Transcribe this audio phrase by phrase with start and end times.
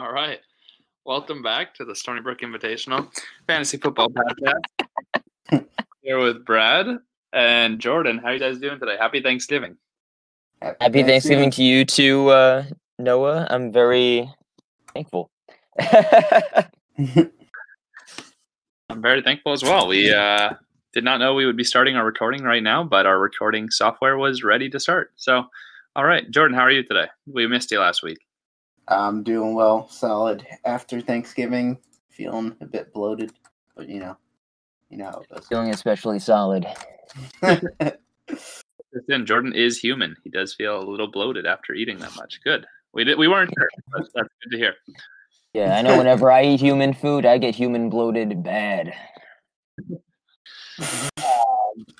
[0.00, 0.40] All right.
[1.06, 3.08] Welcome back to the Stony Brook Invitational
[3.46, 4.60] Fantasy Football Podcast.
[6.02, 6.86] Here with Brad
[7.32, 8.18] and Jordan.
[8.18, 8.96] How are you guys doing today?
[8.98, 9.76] Happy Thanksgiving.
[10.80, 12.64] Happy Thanksgiving to you too, uh,
[12.98, 13.46] Noah.
[13.50, 14.30] I'm very
[14.94, 15.30] thankful.
[15.78, 16.60] I'm
[18.96, 19.88] very thankful as well.
[19.88, 20.54] We uh,
[20.94, 24.16] did not know we would be starting our recording right now, but our recording software
[24.16, 25.12] was ready to start.
[25.16, 25.44] So,
[25.96, 27.08] all right, Jordan, how are you today?
[27.26, 28.18] We missed you last week.
[28.86, 30.46] I'm doing well, solid.
[30.64, 31.78] After Thanksgiving,
[32.10, 33.32] feeling a bit bloated,
[33.76, 34.16] but you know,
[34.88, 35.48] you know how it goes.
[35.48, 36.66] Feeling especially solid.
[37.42, 40.14] Listen, Jordan is human.
[40.22, 42.40] He does feel a little bloated after eating that much.
[42.44, 42.66] Good.
[42.92, 43.18] We did.
[43.18, 43.68] We weren't sure.
[43.90, 44.74] But that's good to hear.
[45.54, 45.98] Yeah, I know.
[45.98, 48.94] Whenever I eat human food, I get human bloated bad.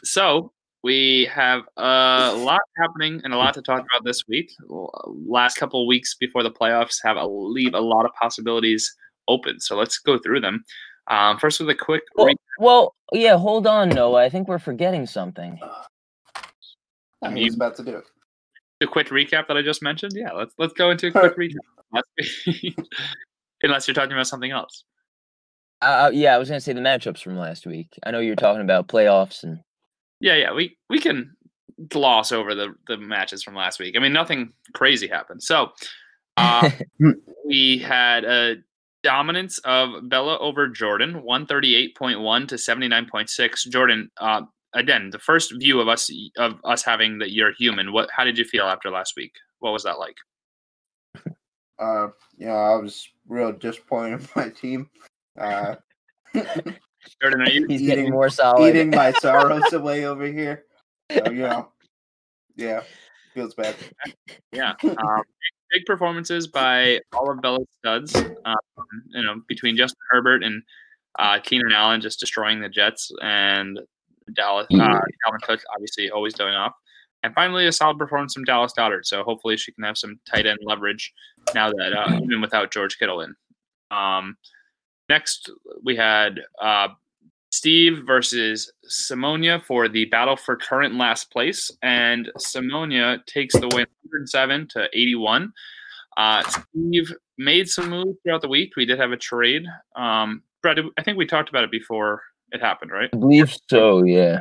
[0.04, 4.50] So we have a lot happening and a lot to talk about this week.
[5.26, 8.94] Last couple of weeks before the playoffs have a, leave a lot of possibilities
[9.28, 9.60] open.
[9.60, 10.62] So let's go through them.
[11.08, 12.02] Um, first, with a quick.
[12.16, 13.36] Well, re- well, yeah.
[13.36, 14.22] Hold on, Noah.
[14.24, 15.58] I think we're forgetting something.
[17.22, 18.04] I You- was about to do it.
[18.80, 20.12] the quick recap that I just mentioned.
[20.16, 22.02] Yeah, let's let's go into a quick recap.
[23.62, 24.84] Unless you're talking about something else.
[25.84, 27.88] Uh, yeah, I was gonna say the matchups from last week.
[28.04, 29.60] I know you were talking about playoffs and
[30.20, 31.36] Yeah, yeah, we we can
[31.88, 33.94] gloss over the the matches from last week.
[33.96, 35.42] I mean, nothing crazy happened.
[35.42, 35.72] So,
[36.38, 36.70] uh,
[37.46, 38.56] we had a
[39.02, 43.64] dominance of Bella over Jordan, one thirty eight point one to seventy nine point six.
[43.64, 47.92] Jordan, uh, again, the first view of us of us having that you're human.
[47.92, 48.08] What?
[48.10, 49.32] How did you feel after last week?
[49.58, 50.16] What was that like?
[51.78, 54.88] Uh, you know, I was real disappointed in my team.
[55.38, 55.76] Uh,
[57.20, 57.66] Jordan, are you?
[57.68, 58.68] he's Eating- getting more solid.
[58.68, 60.64] eating my sorrows away over here.
[61.12, 61.68] So, you know,
[62.56, 62.82] yeah,
[63.34, 63.74] feels bad.
[64.52, 65.22] Yeah, um,
[65.70, 68.14] big performances by all of Bella's studs.
[68.14, 68.56] Um,
[69.08, 70.62] you know, between Justin Herbert and
[71.18, 73.78] uh, Keenan Allen just destroying the Jets, and
[74.32, 74.66] Dallas.
[74.72, 76.72] Uh, Dalvin Cook obviously always doing off,
[77.22, 79.04] and finally a solid performance from Dallas Goedert.
[79.04, 81.12] So hopefully she can have some tight end leverage
[81.54, 83.34] now that uh, even without George Kittle in.
[83.90, 84.36] Um,
[85.08, 85.50] next
[85.84, 86.88] we had uh,
[87.50, 93.86] Steve versus Simonia for the battle for current last place, and Simonia takes the win
[94.02, 95.52] 107 to 81.
[96.16, 98.72] Uh, Steve made some moves throughout the week.
[98.76, 99.64] We did have a trade.
[99.96, 103.10] Um, Brett, I think we talked about it before it happened, right?
[103.12, 104.02] I believe so.
[104.02, 104.38] Yeah.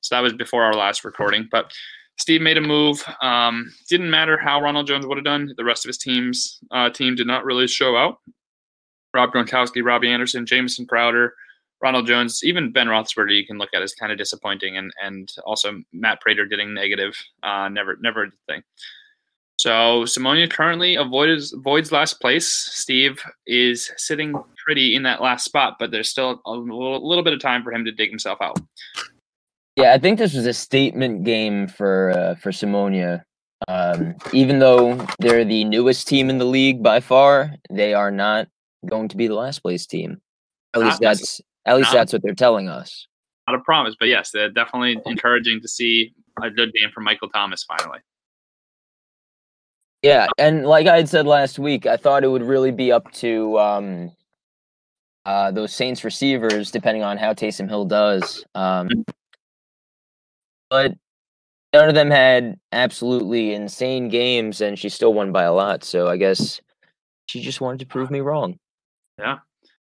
[0.00, 1.48] So that was before our last recording.
[1.50, 1.72] But
[2.18, 3.04] Steve made a move.
[3.22, 5.52] Um, didn't matter how Ronald Jones would have done.
[5.56, 8.18] The rest of his team's uh, team did not really show out.
[9.16, 11.34] Rob Gronkowski, Robbie Anderson, Jameson Crowder,
[11.82, 15.28] Ronald Jones, even Ben Roethlisberger, you can look at as kind of disappointing, and and
[15.44, 18.62] also Matt Prater getting negative, uh, never never a thing.
[19.58, 22.46] So Simonia currently avoids avoids last place.
[22.48, 24.34] Steve is sitting
[24.64, 27.72] pretty in that last spot, but there's still a little, little bit of time for
[27.72, 28.58] him to dig himself out.
[29.76, 33.22] Yeah, I think this was a statement game for uh, for Simonia.
[33.68, 38.48] Um, even though they're the newest team in the league by far, they are not
[38.86, 40.20] going to be the last place team.
[40.74, 43.06] At least Not that's at least not- that's what they're telling us.
[43.48, 47.28] Not a promise, but yes, they're definitely encouraging to see a good game from Michael
[47.28, 48.00] Thomas finally.
[50.02, 53.10] Yeah, and like I had said last week, I thought it would really be up
[53.12, 54.12] to um,
[55.24, 58.44] uh, those Saints receivers, depending on how Taysom Hill does.
[58.54, 58.88] Um,
[60.68, 60.94] but
[61.72, 65.84] none of them had absolutely insane games, and she still won by a lot.
[65.84, 66.60] So I guess
[67.26, 68.58] she just wanted to prove me wrong.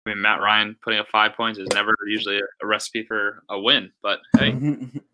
[0.07, 3.61] I mean, Matt Ryan putting up five points is never usually a, recipe for a
[3.61, 4.53] win, but hey.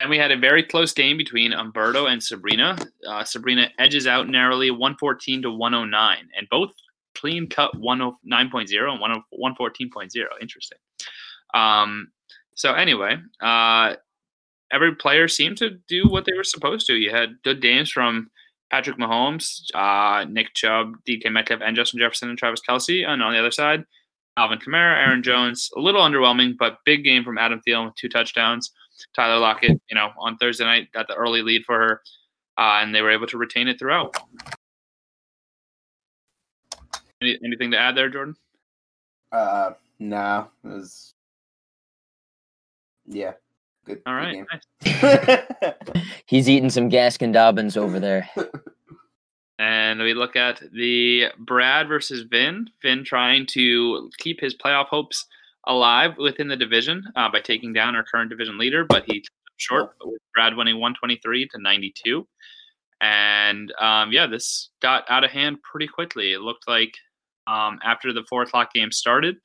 [0.00, 2.78] And we had a very close game between Umberto and Sabrina.
[3.06, 6.70] Uh, Sabrina edges out narrowly 114 to 109, and both
[7.14, 8.78] clean cut 109.0 and 10
[9.38, 10.24] 114.0.
[10.40, 10.78] Interesting.
[11.52, 12.12] Um,
[12.54, 13.96] so, anyway, uh,
[14.72, 16.94] every player seemed to do what they were supposed to.
[16.94, 18.30] You had good games from
[18.70, 23.06] Patrick Mahomes, uh, Nick Chubb, DK Metcalf, and Justin Jefferson and Travis Kelce.
[23.06, 23.84] And on the other side,
[24.36, 28.08] Alvin Kamara, Aaron Jones, a little underwhelming, but big game from Adam Thielen with two
[28.08, 28.70] touchdowns.
[29.14, 32.02] Tyler Lockett, you know, on Thursday night got the early lead for her,
[32.58, 34.16] uh, and they were able to retain it throughout.
[37.22, 38.36] Any, anything to add there, Jordan?
[39.32, 41.14] uh, no, it was,
[43.06, 43.32] yeah,
[43.84, 44.02] good.
[44.06, 44.46] All good
[44.82, 45.74] nice.
[46.26, 48.28] He's eating some Gaskin Dobbins over there.
[49.58, 52.70] And we look at the Brad versus Vin.
[52.80, 55.26] Vin trying to keep his playoff hopes
[55.66, 59.22] alive within the division uh, by taking down our current division leader, but he
[59.58, 62.26] short, with Brad winning 123 to 92.
[63.00, 66.32] And um, yeah, this got out of hand pretty quickly.
[66.32, 66.94] It looked like
[67.46, 69.36] um, after the four o'clock game started,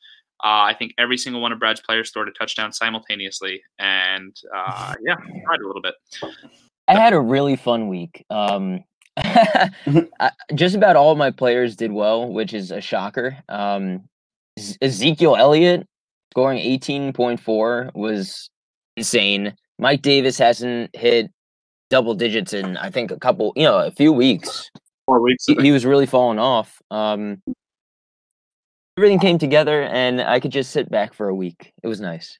[0.43, 3.61] uh, I think every single one of Brad's players scored a touchdown simultaneously.
[3.79, 5.95] And uh, yeah, tried a little bit.
[6.87, 8.25] I had a really fun week.
[8.29, 8.83] Um,
[9.17, 13.37] I, just about all my players did well, which is a shocker.
[13.49, 14.03] Um,
[14.81, 15.87] Ezekiel Elliott
[16.31, 18.49] scoring 18.4 was
[18.97, 19.55] insane.
[19.79, 21.31] Mike Davis hasn't hit
[21.89, 24.69] double digits in I think a couple, you know, a few weeks.
[25.05, 25.45] Four weeks.
[25.45, 26.81] He, he was really falling off.
[26.91, 27.41] Um,
[28.97, 31.73] everything came together, and I could just sit back for a week.
[31.83, 32.39] It was nice.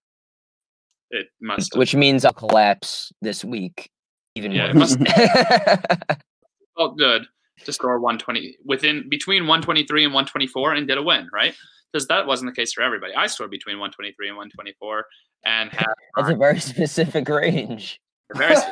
[1.11, 1.73] It must.
[1.73, 1.79] Have.
[1.79, 3.89] Which means I'll collapse this week
[4.35, 4.85] even yeah, more.
[4.89, 6.17] It
[6.77, 7.25] felt good
[7.63, 11.55] to score 120 within between 123 and 124 and get a win, right?
[11.91, 13.13] Because that wasn't the case for everybody.
[13.13, 15.05] I scored between 123 and 124
[15.45, 15.85] and had.
[16.17, 17.99] That's a very specific range.
[18.33, 18.55] Very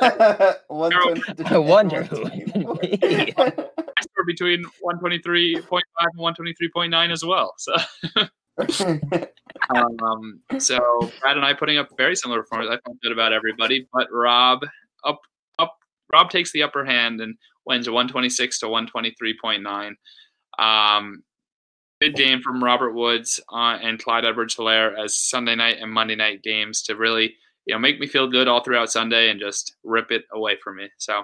[1.44, 2.44] I wonder who I
[4.02, 7.54] scored between 123.5 and 123.9 as well.
[7.58, 7.74] So.
[9.74, 12.70] um, so Brad and I putting up very similar performance.
[12.70, 14.60] I felt good about everybody, but Rob
[15.04, 15.20] up
[15.58, 15.76] up
[16.12, 17.36] Rob takes the upper hand and
[17.66, 19.94] wins 126 to 123.9.
[20.58, 21.22] Um,
[21.98, 26.14] big game from Robert Woods uh, and Clyde Edwards Helaire as Sunday night and Monday
[26.14, 27.34] night games to really
[27.66, 30.76] you know make me feel good all throughout Sunday and just rip it away from
[30.76, 30.88] me.
[30.98, 31.22] So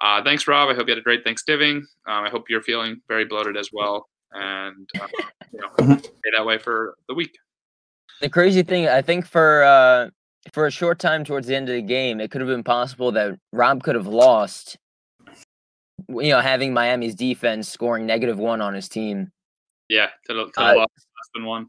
[0.00, 0.68] uh, thanks, Rob.
[0.68, 1.78] I hope you had a great Thanksgiving.
[2.06, 5.06] Um, I hope you're feeling very bloated as well, and uh,
[5.52, 7.36] you know, stay that way for the week.
[8.20, 10.10] The crazy thing, I think, for uh,
[10.52, 13.12] for a short time towards the end of the game, it could have been possible
[13.12, 14.76] that Rob could have lost.
[16.08, 19.32] You know, having Miami's defense scoring negative one on his team.
[19.88, 21.68] Yeah, could have, could have uh, lost less than one.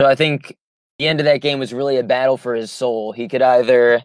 [0.00, 0.56] So I think
[1.00, 3.12] the end of that game was really a battle for his soul.
[3.12, 4.02] He could either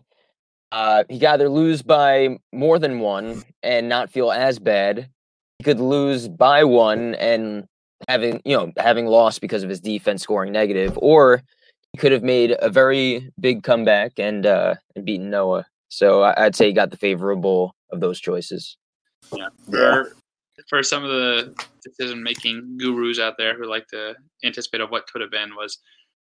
[0.72, 5.10] uh, he could either lose by more than one and not feel as bad.
[5.60, 7.66] He could lose by one and
[8.08, 11.44] having you know having lost because of his defense scoring negative, or
[11.92, 15.66] he could have made a very big comeback and uh, and beaten Noah.
[15.90, 18.78] So I'd say he got the favorable of those choices.
[19.36, 19.50] Yeah.
[19.70, 20.16] For,
[20.70, 21.54] for some of the
[21.84, 24.16] decision making gurus out there who like to
[24.46, 25.78] anticipate of what could have been was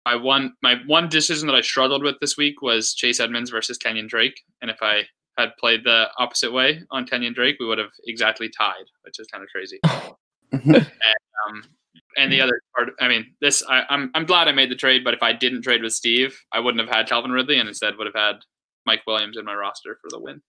[0.06, 3.78] my one my one decision that I struggled with this week was Chase Edmonds versus
[3.78, 5.04] Kenyon Drake, and if I
[5.38, 9.28] had played the opposite way on Kenyon Drake, we would have exactly tied, which is
[9.28, 9.80] kind of crazy.
[10.52, 11.64] and, um,
[12.18, 14.76] and the other part, I mean, this I, am I'm, I'm glad I made the
[14.76, 17.68] trade, but if I didn't trade with Steve, I wouldn't have had Calvin Ridley, and
[17.68, 18.42] instead would have had
[18.86, 20.42] Mike Williams in my roster for the win.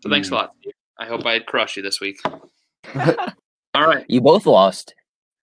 [0.00, 0.32] So thanks mm.
[0.32, 0.72] a lot, Steve.
[0.98, 2.20] I hope I crush you this week.
[3.74, 4.94] All right, you both lost.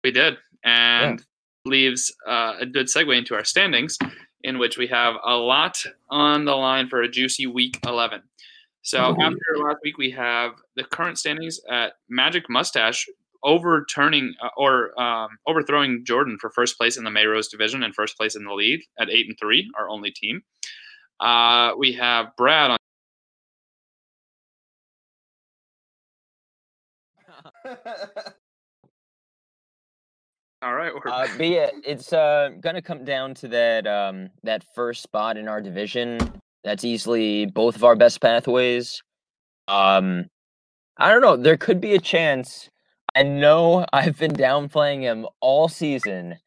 [0.04, 1.24] We did, and
[1.66, 3.98] leaves uh, a good segue into our standings,
[4.44, 8.22] in which we have a lot on the line for a juicy week 11.
[8.84, 13.08] So after last week, we have the current standings at Magic Mustache
[13.44, 18.16] overturning uh, or um, overthrowing Jordan for first place in the Mayrose division and first
[18.18, 20.44] place in the league at eight and three, our only team.
[21.20, 22.78] Uh, we have Brad on.
[30.66, 30.92] All right.
[31.06, 35.48] Uh, but yeah, it's uh, gonna come down to that um, that first spot in
[35.48, 36.18] our division.
[36.64, 39.04] That's easily both of our best pathways.
[39.68, 40.26] Um,
[40.98, 41.38] I don't know.
[41.38, 42.68] There could be a chance.
[43.14, 46.38] I know I've been downplaying him all season,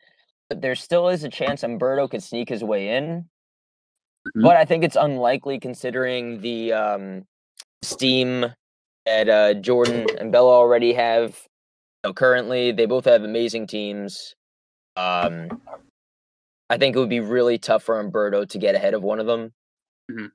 [0.49, 3.21] but there still is a chance Umberto could sneak his way in.
[4.27, 4.43] Mm-hmm.
[4.43, 7.25] But I think it's unlikely considering the um,
[7.83, 8.47] steam
[9.07, 11.48] that uh, Jordan and Bella already have
[12.05, 14.35] know, currently they both have amazing teams.
[14.97, 15.61] Um,
[16.71, 19.27] I think it would be really tough for Umberto to get ahead of one of
[19.27, 19.53] them.
[20.11, 20.27] Mm-hmm.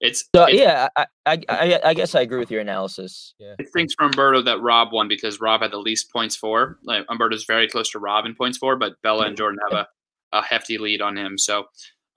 [0.00, 0.88] It's so it's, yeah.
[0.96, 3.34] I, I, I I guess I agree with your analysis.
[3.38, 6.78] Yeah, it thinks for Umberto that Rob won because Rob had the least points for.
[6.84, 9.88] Like Umberto's very close to Rob in points for, but Bella and Jordan have a,
[10.36, 11.38] a hefty lead on him.
[11.38, 11.66] So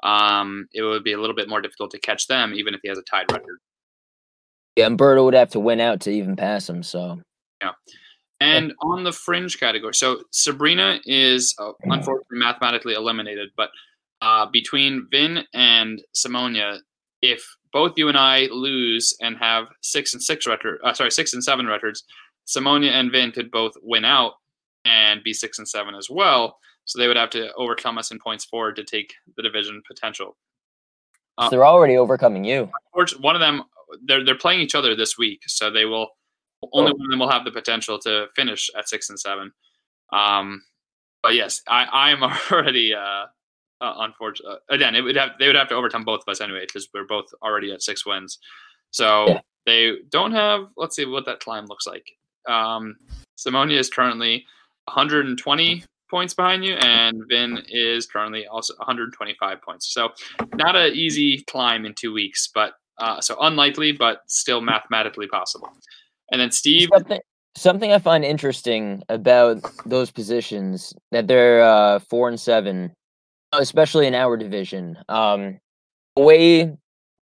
[0.04, 2.90] um, it would be a little bit more difficult to catch them, even if he
[2.90, 3.60] has a tied record.
[4.76, 6.84] Yeah, Umberto would have to win out to even pass him.
[6.84, 7.22] So
[7.62, 7.72] yeah.
[8.40, 13.72] And on the fringe category, so Sabrina is uh, unfortunately mathematically eliminated, but
[14.22, 16.80] uh, between Vin and Simonia,
[17.22, 21.34] if both you and I lose and have six and six record, uh, sorry, six
[21.34, 22.04] and seven records,
[22.46, 24.34] Simonia and Vin could both win out
[24.86, 26.58] and be six and seven as well.
[26.86, 30.38] So they would have to overcome us in points forward to take the division potential.
[31.38, 32.72] Uh, they're already overcoming you.
[33.20, 33.64] One of them,
[34.06, 36.10] they're they're playing each other this week, so they will
[36.74, 39.52] only one of them will have the potential to finish at six and seven.
[40.12, 40.64] Um,
[41.24, 43.26] but yes, I, I am already uh,
[43.80, 46.42] Uh, unfortunately, uh, again, it would have they would have to overcome both of us
[46.42, 48.40] anyway because we're both already at six wins.
[48.90, 49.40] So Yeah.
[49.68, 50.62] they don't have.
[50.78, 52.08] Let's see what that climb looks like.
[52.48, 52.96] Um,
[53.38, 54.46] Simonia is currently
[54.86, 59.94] 120 points behind you, and Vin is currently also 125 points.
[59.94, 60.10] So
[60.56, 65.70] not an easy climb in two weeks, but uh, so unlikely, but still mathematically possible.
[66.32, 67.20] And then Steve, Something,
[67.56, 72.94] something I find interesting about those positions that they're uh, four and seven,
[73.54, 74.98] especially in our division.
[75.10, 75.60] Um,
[76.16, 76.78] the way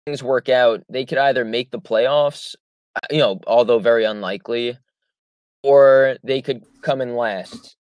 [0.05, 2.55] things work out, they could either make the playoffs,
[2.95, 4.77] uh, you know, although very unlikely,
[5.63, 7.75] or they could come in last.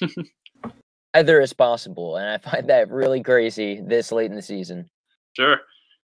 [1.14, 4.88] either is possible, and I find that really crazy this late in the season.
[5.34, 5.58] Sure.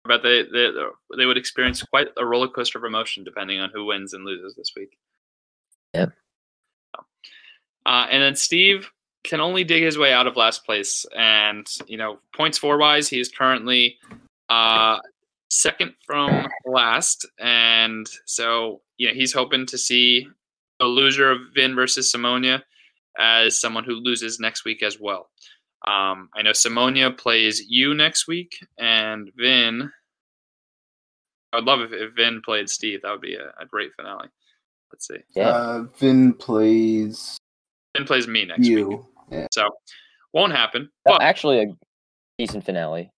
[0.06, 0.70] But they, they
[1.16, 4.54] they would experience quite a roller coaster of emotion depending on who wins and loses
[4.54, 4.98] this week.
[5.94, 6.12] Yep.
[7.86, 8.90] Uh, and then Steve
[9.22, 13.08] can only dig his way out of last place, and you know points four wise,
[13.08, 13.96] he is currently
[14.48, 14.98] uh,
[15.48, 20.26] second from last, and so you know he's hoping to see
[20.80, 22.62] a loser of Vin versus Simonia
[23.18, 25.30] as someone who loses next week as well.
[25.86, 29.90] Um, I know Simonia plays you next week, and Vin.
[31.52, 33.02] I would love if, if Vin played Steve.
[33.02, 34.28] That would be a, a great finale.
[34.92, 35.18] Let's see.
[35.34, 35.48] Yeah.
[35.48, 37.36] Uh, Vin plays
[37.96, 39.06] Vin plays me next week, you.
[39.52, 39.68] so
[40.32, 40.88] won't happen.
[41.04, 41.66] But Actually, a
[42.38, 43.10] decent finale.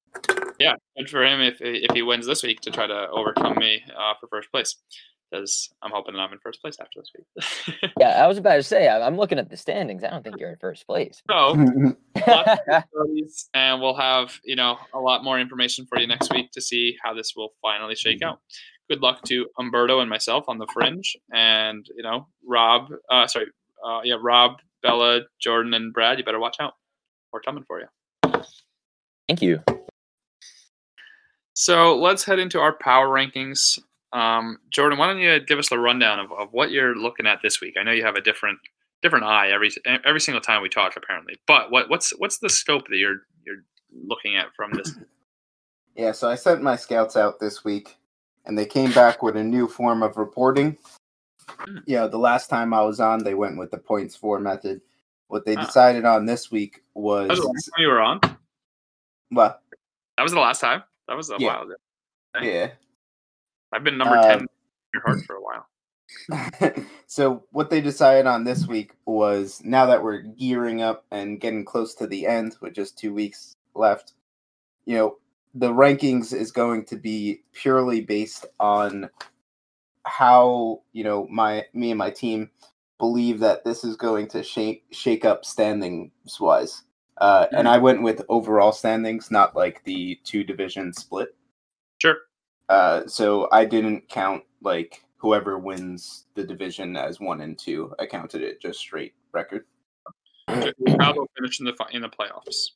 [0.58, 3.82] yeah, good for him if if he wins this week to try to overcome me
[3.96, 4.76] uh, for first place.
[5.30, 7.90] Because I'm hoping that I'm in first place after this week.
[7.98, 10.04] Yeah, I was about to say, I- I'm looking at the standings.
[10.04, 11.22] I don't think you're in first place.
[11.28, 11.54] so
[13.54, 16.96] and we'll have you know a lot more information for you next week to see
[17.02, 18.38] how this will finally shake out.
[18.88, 22.88] Good luck to Umberto and myself on the fringe, and you know Rob.
[23.10, 23.46] Uh, sorry,
[23.84, 26.18] uh, yeah, Rob, Bella, Jordan, and Brad.
[26.18, 26.74] You better watch out.
[27.32, 28.42] We're coming for you.
[29.28, 29.60] Thank you.
[31.54, 33.78] So let's head into our power rankings.
[34.16, 37.40] Um, Jordan, why don't you give us the rundown of, of what you're looking at
[37.42, 37.74] this week?
[37.78, 38.58] I know you have a different
[39.02, 39.70] different eye every
[40.04, 41.36] every single time we talk, apparently.
[41.46, 44.94] But what what's what's the scope that you're you're looking at from this?
[45.98, 47.96] Yeah, so I sent my scouts out this week,
[48.44, 50.76] and they came back with a new form of reporting.
[51.48, 51.78] Hmm.
[51.86, 54.82] Yeah, the last time I was on, they went with the points four method.
[55.28, 55.64] What they Ah.
[55.64, 58.20] decided on this week was That was the last time you were on.
[59.30, 59.58] well,
[60.18, 60.82] That was the last time.
[61.08, 61.54] That was a Yeah.
[61.54, 61.74] while ago.
[62.42, 62.70] Yeah.
[63.72, 64.46] I've been number Uh, ten in
[64.94, 65.66] your heart for a while.
[67.06, 71.64] so what they decided on this week was now that we're gearing up and getting
[71.64, 74.14] close to the end with just two weeks left,
[74.84, 75.16] you know,
[75.54, 79.08] the rankings is going to be purely based on
[80.04, 82.48] how you know my me and my team
[82.98, 86.82] believe that this is going to shake shake up standings wise.
[87.18, 91.34] Uh, and I went with overall standings, not like the two division split.
[92.68, 97.94] Uh, so I didn't count like whoever wins the division as one and two.
[97.98, 99.64] I counted it just straight record.
[100.48, 102.70] How they'll finish in the in the playoffs.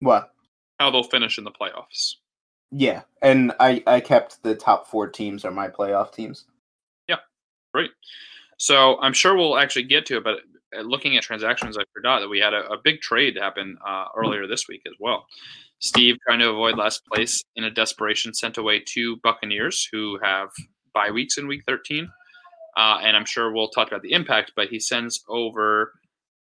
[0.00, 0.32] What?
[0.78, 2.14] How they'll finish in the playoffs.
[2.70, 6.46] Yeah, and I I kept the top four teams are my playoff teams.
[7.08, 7.16] Yeah,
[7.74, 7.90] great.
[8.58, 10.40] So I'm sure we'll actually get to it, but
[10.82, 14.46] looking at transactions, I forgot that we had a, a big trade happen uh, earlier
[14.46, 15.26] this week as well.
[15.80, 20.50] Steve, trying to avoid last place in a desperation, sent away two Buccaneers who have
[20.92, 22.08] bye weeks in week 13.
[22.76, 25.92] Uh, and I'm sure we'll talk about the impact, but he sends over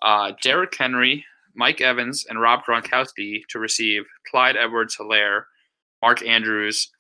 [0.02, 1.26] uh, Derrick Henry,
[1.56, 5.44] Mike Evans, and Rob Gronkowski to receive Clyde Edwards Helaire,
[6.02, 6.92] Mark Andrews,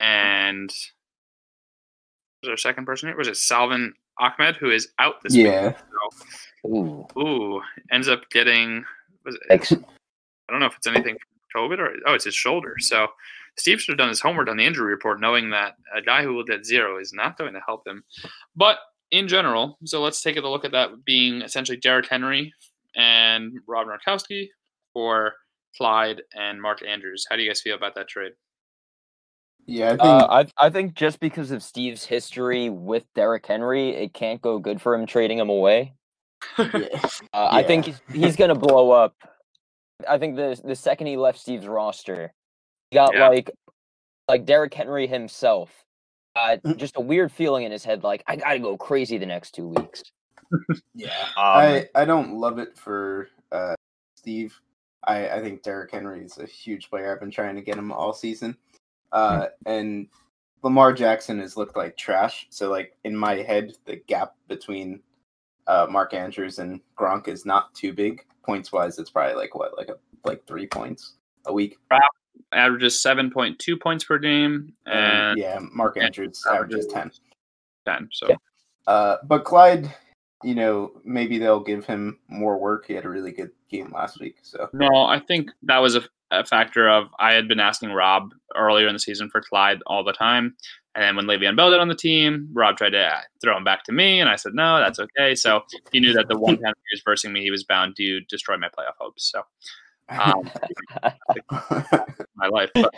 [0.00, 3.16] and was there a second person here?
[3.16, 5.46] Was it Salvon Ahmed, who is out this week?
[5.46, 5.72] Yeah,
[6.66, 7.06] Ooh.
[7.18, 7.60] Ooh,
[7.92, 8.84] ends up getting.
[9.24, 11.16] Was it, Ex- I don't know if it's anything
[11.52, 12.76] from COVID or oh, it's his shoulder.
[12.78, 13.08] So
[13.56, 16.34] Steve should have done his homework on the injury report, knowing that a guy who
[16.34, 18.02] will get zero is not going to help him.
[18.56, 18.78] But
[19.10, 22.52] in general, so let's take a look at that being essentially Derrick Henry
[22.96, 24.48] and Rob Gronkowski
[24.92, 25.34] for
[25.76, 27.26] Clyde and Mark Andrews.
[27.28, 28.32] How do you guys feel about that trade?
[29.66, 29.86] yeah.
[29.86, 30.26] I think Uh,
[30.58, 34.80] I I think just because of Steve's history with Derrick Henry, it can't go good
[34.80, 35.94] for him trading him away.
[36.58, 37.00] Yeah.
[37.32, 39.14] Uh, I think he's, he's gonna blow up.
[40.08, 42.32] I think the the second he left Steve's roster,
[42.90, 43.28] he got Yeah.
[43.28, 43.50] like
[44.28, 45.70] like Derrick Henry himself.
[46.36, 49.52] Uh, just a weird feeling in his head, like I gotta go crazy the next
[49.52, 50.02] two weeks.
[50.94, 51.08] yeah.
[51.08, 53.74] Um, I I don't love it for uh,
[54.16, 54.58] Steve.
[55.04, 57.12] I I think Derrick Henry is a huge player.
[57.12, 58.56] I've been trying to get him all season.
[59.12, 60.08] Uh, and
[60.64, 62.46] Lamar Jackson has looked like trash.
[62.50, 65.00] So like in my head, the gap between
[65.66, 68.24] uh, Mark Andrews and Gronk is not too big.
[68.44, 71.14] points wise, it's probably like what, like a like three points
[71.46, 71.78] a week.
[72.52, 77.10] Averages seven point two points per game And and yeah, Mark and Andrews averages ten.
[77.86, 78.08] ten.
[78.12, 78.36] So Yeah.
[78.86, 79.92] Uh, but Clyde,
[80.42, 82.86] you know, maybe they'll give him more work.
[82.86, 86.02] He had a really good game last week, so no, I think that was a,
[86.30, 90.04] a factor of I had been asking Rob earlier in the season for Clyde all
[90.04, 90.56] the time.
[90.94, 93.64] And then when Le'Veon Bell did on the team, Rob tried to uh, throw him
[93.64, 95.34] back to me, and I said no, that's okay.
[95.34, 98.20] So he knew that the one time he was versing me, he was bound to
[98.22, 99.30] destroy my playoff hopes.
[99.30, 99.42] So
[100.08, 100.50] um,
[102.36, 102.70] my life.
[102.74, 102.94] But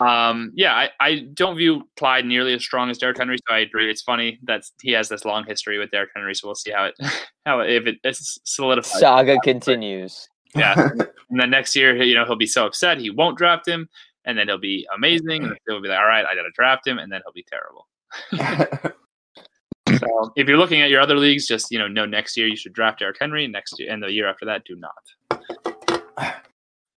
[0.00, 3.36] um, yeah, I, I don't view Clyde nearly as strong as Derrick Henry.
[3.48, 3.90] So I agree.
[3.90, 6.34] It's funny that he has this long history with Derrick Henry.
[6.34, 6.94] So we'll see how it
[7.46, 9.00] how it, if it it's solidifies.
[9.00, 10.28] Saga continues.
[10.54, 10.90] Yeah,
[11.30, 13.88] and then next year, you know, he'll be so upset he won't draft him,
[14.24, 16.86] and then he'll be amazing, and he'll be like, all right, I got to draft
[16.86, 17.86] him, and then he'll be terrible.
[19.98, 22.56] So if you're looking at your other leagues, just you know, know next year you
[22.56, 23.46] should draft Derrick Henry.
[23.46, 26.34] Next year and the year after that, do not.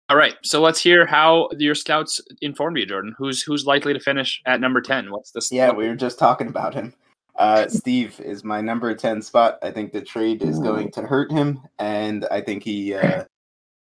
[0.09, 3.15] All right, so let's hear how your scouts informed you, Jordan.
[3.19, 5.11] Who's who's likely to finish at number ten?
[5.11, 5.51] What's this?
[5.51, 6.95] yeah, we were just talking about him.
[7.35, 9.59] Uh, Steve is my number 10 spot.
[9.63, 13.25] I think the trade is going to hurt him, and I think he uh,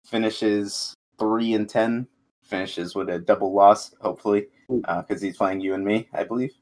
[0.05, 2.07] finishes 3 and 10,
[2.51, 6.53] finishes with a double loss, hopefully, because he's playing you and me, I believe.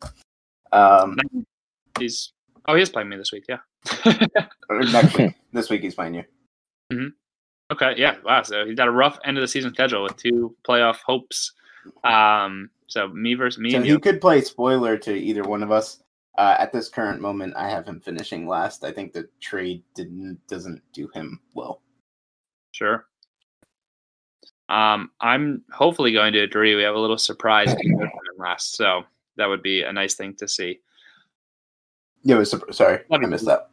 [0.71, 1.17] Um,
[1.99, 2.31] He's
[2.67, 3.45] oh, he is playing me this week.
[3.49, 3.57] Yeah.
[4.69, 5.35] next week.
[5.51, 7.11] This week he's playing you.
[7.73, 7.95] okay.
[7.97, 8.17] Yeah.
[8.23, 8.43] Wow.
[8.43, 11.53] So he's got a rough end of the season schedule with two playoff hopes.
[12.03, 12.69] Um.
[12.87, 13.71] So me versus me.
[13.71, 13.99] So and he you.
[13.99, 16.01] could play spoiler to either one of us.
[16.37, 18.85] Uh, at this current moment, I have him finishing last.
[18.85, 21.81] I think the trade didn't doesn't do him well.
[22.71, 23.07] Sure.
[24.69, 26.75] Um, I'm hopefully going to agree.
[26.75, 27.99] We have a little surprise in
[28.37, 29.03] last, so
[29.37, 30.79] that would be a nice thing to see.
[32.23, 33.69] Yeah, it was sorry, I That'd missed that.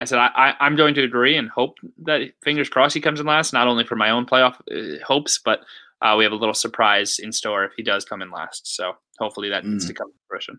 [0.00, 3.20] I said I, I, I'm going to agree and hope that fingers crossed he comes
[3.20, 5.60] in last, not only for my own playoff uh, hopes, but
[6.00, 8.74] uh, we have a little surprise in store if he does come in last.
[8.74, 9.88] So hopefully that needs Mm.
[9.88, 10.58] to come to fruition.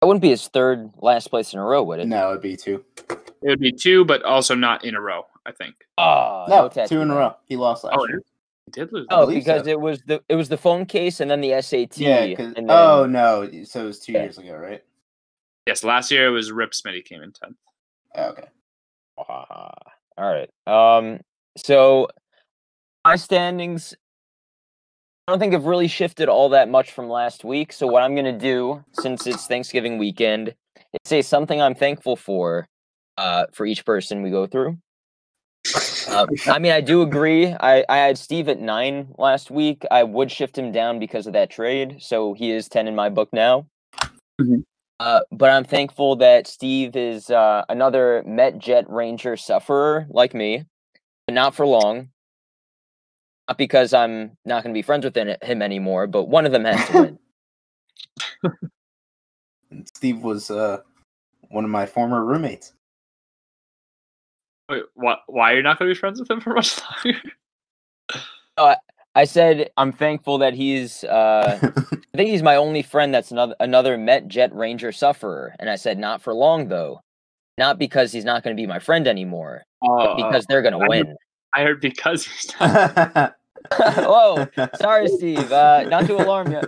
[0.00, 2.08] That wouldn't be his third last place in a row, would it?
[2.08, 2.82] No, it'd be two.
[3.42, 5.26] It would be two, but also not in a row.
[5.44, 5.74] I think.
[5.98, 7.36] Oh, No, tattoo two in a row.
[7.46, 8.22] He lost last Oh, year.
[8.66, 9.06] He did lose.
[9.10, 9.70] Oh, because so.
[9.70, 11.98] it was the it was the phone case and then the SAT.
[11.98, 12.34] Yeah.
[12.34, 14.22] 'cause- and then, oh no, so it was two Yeah.
[14.22, 14.82] years ago, right?
[15.66, 17.56] Yes, last year it was Rip Smitty came in tenth.
[18.14, 18.44] Oh, okay.
[19.18, 19.72] Ah,
[20.18, 20.50] all right.
[20.66, 21.20] Um.
[21.56, 22.08] So
[23.04, 23.94] my standings,
[25.28, 27.72] I don't think have really shifted all that much from last week.
[27.72, 32.66] So what I'm gonna do, since it's Thanksgiving weekend, is say something I'm thankful for,
[33.18, 34.78] uh, for each person we go through.
[36.08, 37.46] Uh, I mean, I do agree.
[37.60, 39.84] I, I had Steve at nine last week.
[39.90, 43.08] I would shift him down because of that trade, so he is ten in my
[43.08, 43.66] book now.
[44.40, 44.64] Mhm.
[45.00, 50.64] Uh, but I'm thankful that Steve is uh, another Met Jet Ranger sufferer like me,
[51.26, 52.08] but not for long.
[53.48, 56.52] Not because I'm not going to be friends with him- him anymore, but one of
[56.52, 57.18] them has to
[58.42, 58.52] win.
[59.70, 60.82] And Steve was uh,
[61.48, 62.72] one of my former roommates.
[64.72, 65.18] Wait, what?
[65.26, 68.76] Why are you not going to be friends with him for much longer?
[69.14, 71.04] I said I'm thankful that he's.
[71.04, 71.58] Uh,
[72.14, 75.76] I think he's my only friend that's another another Met Jet Ranger sufferer, and I
[75.76, 77.00] said not for long though,
[77.58, 80.78] not because he's not going to be my friend anymore, Oh, because they're going to
[80.78, 81.16] I heard- win.
[81.54, 83.34] I heard because he's not.
[83.98, 84.46] Whoa,
[84.80, 85.52] sorry, Steve.
[85.52, 86.62] Uh, not to alarm you.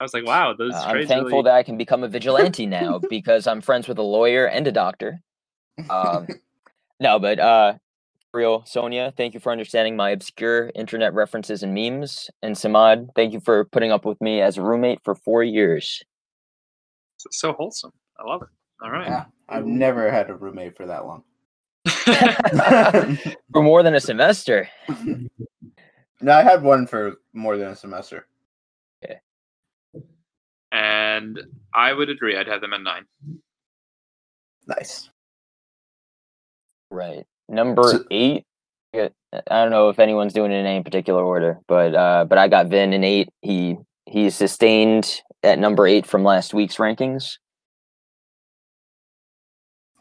[0.00, 1.42] I was like, wow, those Uh, I'm thankful really.
[1.44, 4.72] that I can become a vigilante now because I'm friends with a lawyer and a
[4.72, 5.20] doctor.
[5.90, 6.26] Um,
[7.00, 7.74] no, but uh,
[8.32, 12.30] real, Sonia, thank you for understanding my obscure internet references and memes.
[12.42, 16.02] And Samad, thank you for putting up with me as a roommate for four years.
[17.30, 17.92] So wholesome.
[18.18, 18.48] I love it.
[18.82, 19.06] All right.
[19.06, 21.24] Yeah, I've never had a roommate for that long.
[23.52, 24.68] For more than a semester.
[26.20, 28.26] no, I had one for more than a semester.
[30.72, 31.40] And
[31.74, 32.36] I would agree.
[32.36, 33.04] I'd have them at nine.
[34.66, 35.10] Nice.
[36.90, 37.26] Right.
[37.48, 38.44] Number So- eight.
[38.92, 39.10] I
[39.48, 42.66] don't know if anyone's doing it in any particular order, but uh, but I got
[42.66, 43.28] Vin in eight.
[43.42, 47.38] He he's sustained at number eight from last week's rankings.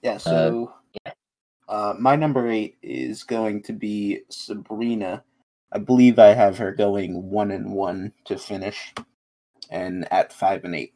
[0.02, 0.74] Yeah, so
[1.06, 1.12] Yeah.
[1.68, 5.24] uh, my number eight is going to be Sabrina.
[5.72, 8.96] I believe I have her going one and one to finish,
[9.70, 10.94] and at five and eight.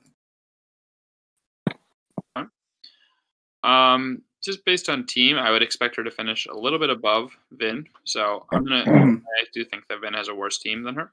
[3.63, 7.31] Um, just based on team, I would expect her to finish a little bit above
[7.51, 7.87] Vin.
[8.03, 8.83] So I'm gonna.
[8.87, 11.11] I do think that Vin has a worse team than her.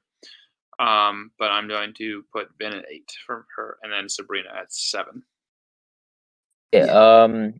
[0.79, 4.73] Um, but I'm going to put Vin at eight for her, and then Sabrina at
[4.73, 5.23] seven.
[6.71, 6.85] Yeah.
[6.85, 7.53] Um.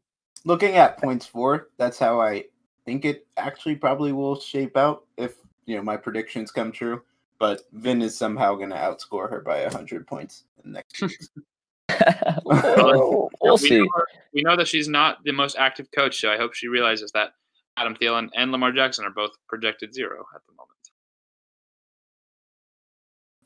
[0.43, 2.45] Looking at points four, that's how I
[2.85, 5.35] think it actually probably will shape out if
[5.65, 7.01] you know my predictions come true.
[7.41, 10.93] But Vin is somehow going to outscore her by hundred points in the next.
[10.93, 11.09] two
[12.45, 13.79] we'll, we'll we see.
[13.79, 16.67] Know her- we know that she's not the most active coach, so I hope she
[16.67, 17.31] realizes that
[17.77, 20.69] Adam Thielen and Lamar Jackson are both projected zero at the moment.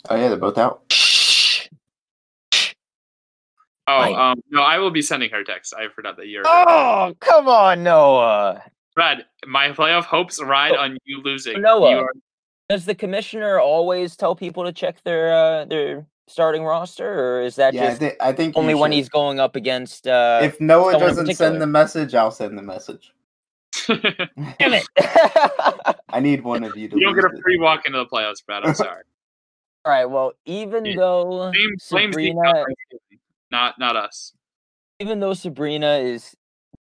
[0.10, 0.82] oh yeah, they're both out.
[3.88, 5.74] Oh, um, no, I will be sending her text.
[5.74, 6.44] I forgot that you're.
[6.46, 8.62] Oh, come on, Noah.
[8.94, 11.62] Brad, my playoff hopes ride on you losing.
[11.62, 11.92] Noah.
[11.92, 12.14] You are-
[12.70, 17.56] Does the commissioner always tell people to check their uh, their starting roster, or is
[17.58, 20.08] that Yeah, I, just I think only when he's going up against?
[20.08, 23.14] Uh, If Noah someone in doesn't send the message, I'll send the message.
[23.88, 24.88] Damn it!
[26.10, 26.96] I need one of you to.
[26.98, 27.42] you don't get lose a it.
[27.44, 28.64] free walk into the playoffs, Brad.
[28.66, 29.04] I'm sorry.
[29.86, 30.06] All right.
[30.06, 30.96] Well, even Yeah.
[30.96, 32.66] though Blame, blame Sabrina,
[33.52, 34.34] not not us.
[35.00, 36.36] even though Sabrina is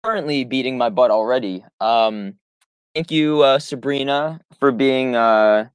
[0.05, 2.35] currently beating my butt already, um,
[2.95, 5.73] thank you, uh, Sabrina, for being a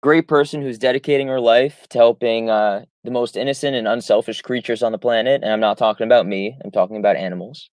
[0.00, 4.80] great person who's dedicating her life to helping uh, the most innocent and unselfish creatures
[4.80, 5.42] on the planet.
[5.42, 7.68] And I'm not talking about me; I'm talking about animals.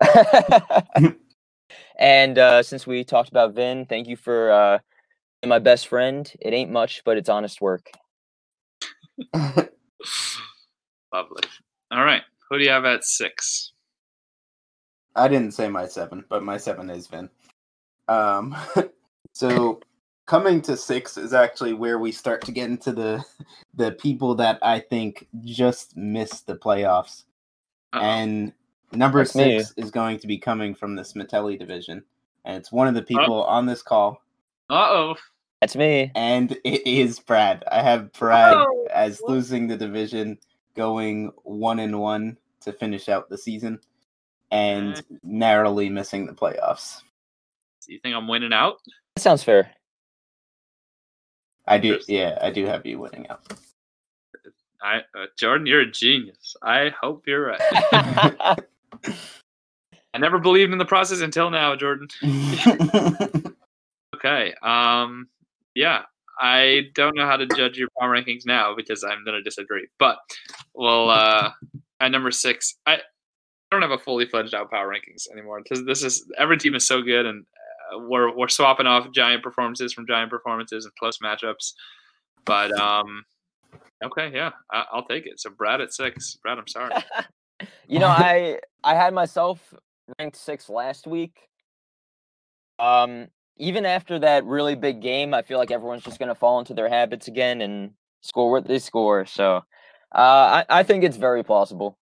[1.98, 4.78] and uh, since we talked about Vin, thank you for uh,
[5.40, 6.32] being my best friend.
[6.40, 7.90] It ain't much, but it's honest work.
[9.34, 9.66] Lovely.
[11.90, 12.22] All right.
[12.48, 13.72] Who do you have at six?
[15.16, 17.28] I didn't say my seven, but my seven is Vin.
[18.06, 18.54] Um,
[19.32, 19.80] so
[20.26, 23.24] coming to six is actually where we start to get into the
[23.74, 27.24] the people that I think just missed the playoffs,
[27.92, 28.00] Uh-oh.
[28.02, 28.52] and
[28.92, 29.58] number That's me.
[29.60, 32.02] six is going to be coming from the Smitelli division,
[32.44, 34.22] and it's one of the people on this call,
[34.70, 35.16] Uh-oh.
[35.60, 36.10] That's me.
[36.16, 37.62] and it is Brad.
[37.70, 39.32] I have Brad Oh, as what?
[39.32, 40.36] losing the division,
[40.74, 43.78] going one and one to finish out the season,
[44.50, 47.00] and narrowly missing the playoffs.
[47.86, 48.78] Do you think I'm winning out?
[49.16, 49.70] That sounds fair.
[51.66, 53.40] I do, yeah, I do have you winning out.
[54.82, 56.56] I uh, Jordan, you're a genius.
[56.62, 57.60] I hope you're right.
[60.14, 62.08] I never believed in the process until now, Jordan.
[64.24, 64.54] Okay.
[64.62, 65.28] Um.
[65.74, 66.02] Yeah.
[66.38, 69.86] I don't know how to judge your power rankings now because I'm going to disagree.
[69.98, 70.18] But
[70.74, 71.50] well, uh,
[72.00, 72.98] at number six, I, I
[73.70, 76.86] don't have a fully fledged out power rankings anymore because this is every team is
[76.86, 77.44] so good and
[77.96, 81.72] we're we're swapping off giant performances from giant performances and close matchups.
[82.44, 83.24] But um,
[84.04, 85.40] okay, yeah, I, I'll take it.
[85.40, 86.36] So Brad at six.
[86.42, 86.92] Brad, I'm sorry.
[87.88, 89.74] you know, I I had myself
[90.18, 91.36] ranked six last week.
[92.78, 93.28] Um,
[93.58, 96.88] even after that really big game, I feel like everyone's just gonna fall into their
[96.88, 99.26] habits again and score what they score.
[99.26, 99.56] So,
[100.14, 101.98] uh, I I think it's very plausible.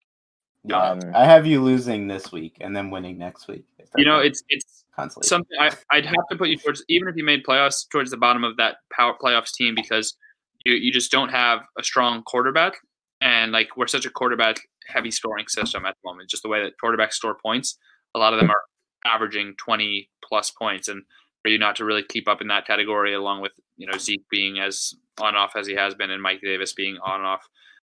[0.64, 3.64] Yeah, Um, I have you losing this week and then winning next week.
[3.96, 5.28] You know, it's it's consolation.
[5.28, 8.16] something I, I'd have to put you towards even if you made playoffs towards the
[8.16, 10.16] bottom of that power playoffs team because
[10.64, 12.74] you you just don't have a strong quarterback.
[13.20, 16.62] And like we're such a quarterback heavy scoring system at the moment just the way
[16.62, 17.76] that quarterbacks store points
[18.14, 18.62] a lot of them are
[19.04, 20.88] averaging 20 plus points.
[20.88, 21.02] And
[21.42, 24.24] for you not to really keep up in that category along with you know Zeke
[24.30, 27.42] being as on off as he has been and Mike Davis being on off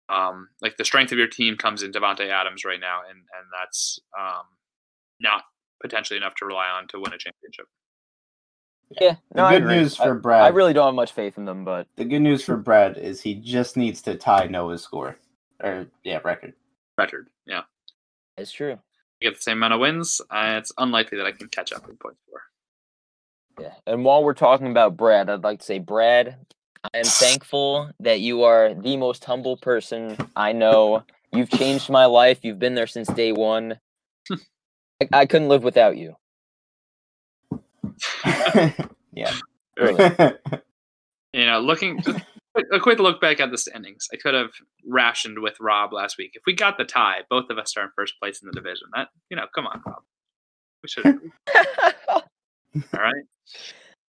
[0.08, 3.00] um, like the strength of your team comes in Davante Adams right now.
[3.08, 4.44] And and that's um,
[5.20, 5.42] not
[5.82, 7.66] potentially enough to rely on to win a championship.
[9.00, 10.42] Yeah, no, I good news for Brad.
[10.42, 13.20] I really don't have much faith in them, but the good news for Brad is
[13.20, 15.18] he just needs to tie Noah's score,
[15.62, 16.52] or yeah, record.
[16.98, 17.62] Record, yeah.
[18.36, 18.78] it's true.
[19.20, 20.20] You get the same amount of wins.
[20.30, 22.42] Uh, it's unlikely that I can catch up in points for.
[23.62, 23.74] Yeah.
[23.86, 26.36] And while we're talking about Brad, I'd like to say, Brad,
[26.84, 31.04] I am thankful that you are the most humble person I know.
[31.32, 32.40] You've changed my life.
[32.42, 33.78] You've been there since day one.
[35.12, 36.16] I, I couldn't live without you.
[39.12, 39.34] yeah.
[39.78, 40.34] Really.
[41.34, 41.98] You know, looking
[42.72, 44.08] a quick look back at the standings.
[44.12, 44.50] I could have
[44.86, 46.32] rationed with Rob last week.
[46.34, 48.88] If we got the tie, both of us are in first place in the division.
[48.94, 50.02] That you know, come on, Rob.
[50.82, 51.06] We should.
[51.06, 52.22] All
[52.92, 53.24] right.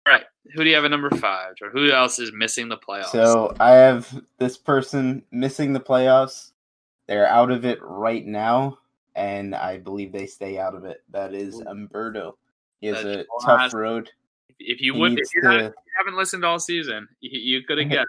[0.07, 0.25] All right.
[0.55, 1.55] Who do you have at number five?
[1.63, 3.07] Or who else is missing the playoffs?
[3.07, 6.53] So I have this person missing the playoffs.
[7.09, 8.79] They're out of it right now,
[9.17, 11.03] and I believe they stay out of it.
[11.11, 12.37] That is Umberto.
[12.81, 13.73] He has That's a class.
[13.73, 14.11] tough road.
[14.61, 17.09] if you He would, if needs you, not- to- if you haven't listened all season,
[17.21, 18.07] you, you could have guessed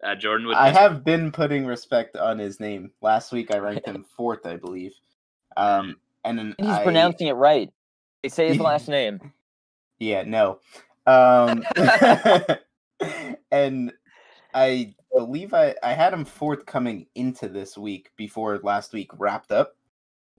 [0.00, 0.56] that Jordan would.
[0.56, 2.92] I have been putting respect on his name.
[3.02, 4.92] Last week I ranked him fourth, I believe.
[5.56, 7.70] Um, and then And he's I, pronouncing it right.
[8.22, 9.32] They say his last name.
[9.98, 10.60] Yeah, no.
[11.06, 11.62] Um,
[13.50, 13.92] and
[14.54, 19.52] I believe I, I had him fourth coming into this week before last week wrapped
[19.52, 19.75] up.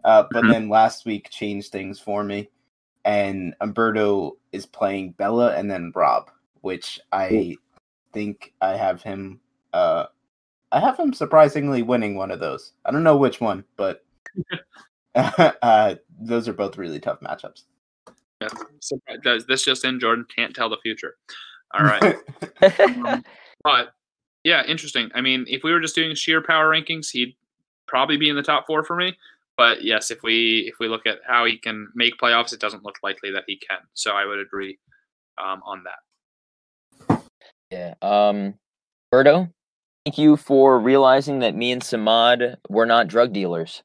[0.07, 0.51] Uh, but Mhm.
[0.51, 2.49] then last week changed things for me.
[3.03, 7.57] And Umberto is playing Bella and then Rob, which I
[8.13, 9.41] think I have him.
[9.73, 10.05] Uh,
[10.71, 12.71] I have him surprisingly winning one of those.
[12.85, 14.05] I don't know which one, but
[15.15, 17.63] uh, those are both really tough matchups.
[18.41, 18.47] Yeah.
[18.79, 19.99] Surprise- this just in?
[19.99, 21.17] Jordan can't tell the future.
[21.73, 22.15] All right.
[22.79, 23.23] Um,
[23.63, 23.93] but
[24.45, 25.11] yeah, interesting.
[25.13, 27.35] I mean, if we were just doing sheer power rankings, he'd
[27.87, 29.17] probably be in the top four for me.
[29.57, 32.85] But yes, if we if we look at how he can make playoffs, it doesn't
[32.85, 33.79] look likely that he can.
[33.93, 34.77] So I would agree
[35.37, 37.23] um, on that.
[37.71, 37.95] Yeah.
[38.01, 38.53] Um,
[39.11, 39.51] Berto,
[40.05, 43.81] thank you for realizing that me and Samad were not drug dealers.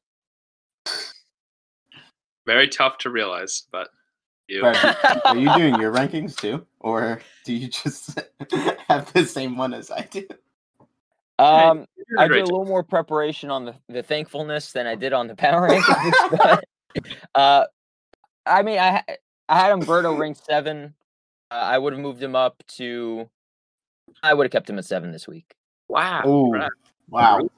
[2.45, 3.89] Very tough to realize, but
[4.47, 4.63] you.
[5.25, 8.19] Are you doing your rankings too, or do you just
[8.87, 10.27] have the same one as I do?
[11.39, 14.87] Um, you did a I did a little more preparation on the, the thankfulness than
[14.87, 16.31] I did on the power rankings.
[16.37, 16.63] but,
[17.35, 17.65] uh,
[18.45, 19.15] I mean, I ha-
[19.49, 20.93] I had Umberto ranked seven.
[21.51, 23.29] Uh, I would have moved him up to.
[24.21, 25.55] I would have kept him at seven this week.
[25.87, 26.21] Wow.
[26.25, 26.71] Oh, Brad.
[27.09, 27.49] wow.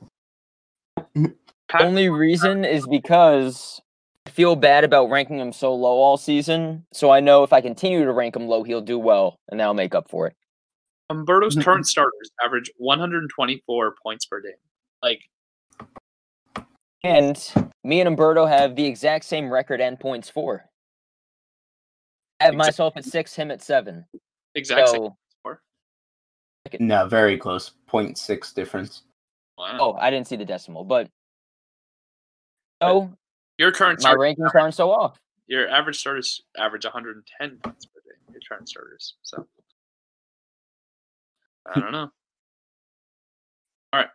[1.79, 3.81] Only reason is because
[4.25, 6.85] I feel bad about ranking him so low all season.
[6.93, 9.73] So I know if I continue to rank him low, he'll do well, and that'll
[9.73, 10.35] make up for it.
[11.09, 11.63] Umberto's mm-hmm.
[11.63, 14.53] current starters average 124 points per game.
[15.03, 15.21] Like,
[17.03, 17.37] And
[17.83, 20.65] me and Umberto have the exact same record and points for.
[22.39, 24.05] I have Exa- myself at six, him at seven.
[24.55, 24.97] Exactly.
[24.97, 25.15] same So.
[26.79, 27.71] No, very close.
[27.89, 29.03] 0.6 difference.
[29.57, 29.77] Wow.
[29.79, 31.07] oh, I didn't see the decimal, but
[32.81, 33.09] so
[33.57, 35.17] Your current my starter, rankings aren't so off.
[35.47, 38.33] your average starters average 110 points per game.
[38.33, 39.15] Your current starters.
[39.23, 39.47] So
[41.73, 42.11] I don't know.
[43.93, 44.09] All right.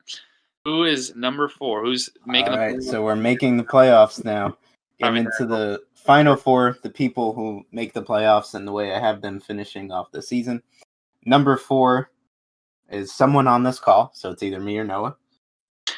[0.64, 1.82] Who is number four?
[1.84, 4.56] Who's making All the right, so we're making the playoffs now.
[4.98, 8.98] Getting into the final four, the people who make the playoffs and the way I
[8.98, 10.62] have them finishing off the season.
[11.24, 12.10] Number four
[12.90, 15.16] is someone on this call, so it's either me or Noah.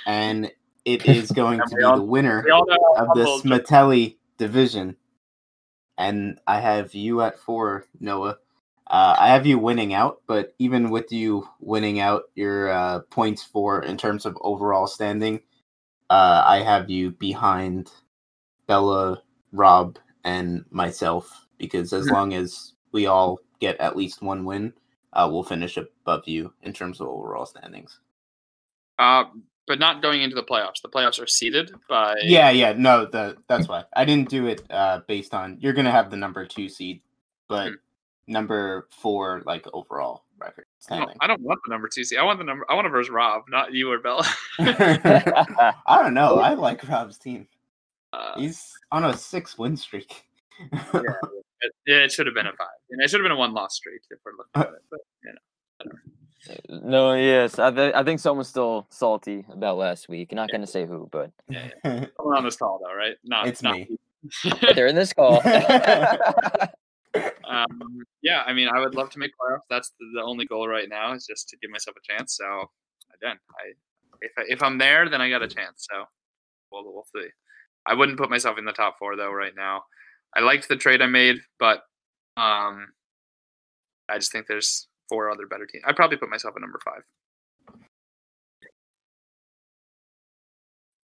[0.07, 0.53] And
[0.85, 3.41] it is going to be all- the winner we all know how of the humble
[3.41, 4.97] Smatelli division.
[5.99, 8.39] And I have you at four, Noah.
[8.89, 13.43] Uh, I have you winning out, but even with you winning out your uh, points
[13.43, 15.41] for in terms of overall standing,
[16.11, 17.91] uh, I have you behind
[18.67, 22.11] Bella, Rob, and myself because as Mhm.
[22.11, 24.75] long as we all get at least one win,
[25.13, 28.01] uh, we'll finish above you in terms of overall standings.
[28.99, 29.25] Uh,
[29.67, 30.83] but not going into the playoffs.
[30.83, 34.65] The playoffs are seeded by Yeah, yeah, no, the that's why I didn't do it
[34.71, 37.01] uh based on you're gonna have the number two seed,
[37.49, 37.75] but Hmm.
[38.27, 41.17] Number four like overall record I don't, standing.
[41.21, 42.19] I don't want the number two seed.
[42.19, 42.65] I want the number.
[42.71, 44.25] I want to verse Rob, not you or Bella.
[44.59, 46.37] I don't know.
[46.37, 47.47] I like Rob's team.
[48.15, 50.25] Uh, He's on a six win streak.
[50.61, 51.01] yeah,
[51.87, 52.67] it should have been a five.
[52.91, 54.83] And it should have been a one loss streak if we're looking at it.
[54.91, 55.01] But
[56.69, 60.31] you know, no, yes, I, th- I think someone's still salty about last week.
[60.35, 61.31] Not going to say who, but
[61.83, 63.17] someone on this call though, right?
[63.25, 63.97] Not It's not me.
[64.75, 65.41] they're in this call.
[67.15, 69.67] Um, yeah, I mean, I would love to make playoffs.
[69.69, 72.37] That's the, only goal right now is just to give myself a chance.
[72.37, 72.71] So
[73.15, 73.73] again, I
[74.21, 75.87] if I, if I'm there, then I got a chance.
[75.91, 76.05] So
[76.71, 77.29] we'll we'll see.
[77.87, 79.83] I wouldn't put myself in the top four though right now.
[80.35, 81.83] I liked the trade I made, but
[82.37, 82.89] um,
[84.09, 85.85] I just think there's four other better teams.
[85.87, 87.03] I'd probably put myself at number five.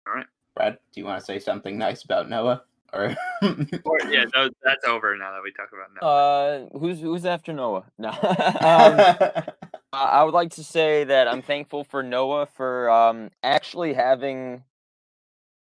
[0.06, 0.26] All right.
[0.54, 2.62] Brad, do you want to say something nice about Noah?
[2.96, 3.16] Or
[3.84, 6.06] Or, yeah, no, that's over now that we talk about now.
[6.06, 7.84] uh, who's who's after Noah?
[7.98, 8.08] No.
[8.08, 9.44] um, I
[9.92, 14.64] I would like to say that I'm thankful for Noah for um, actually having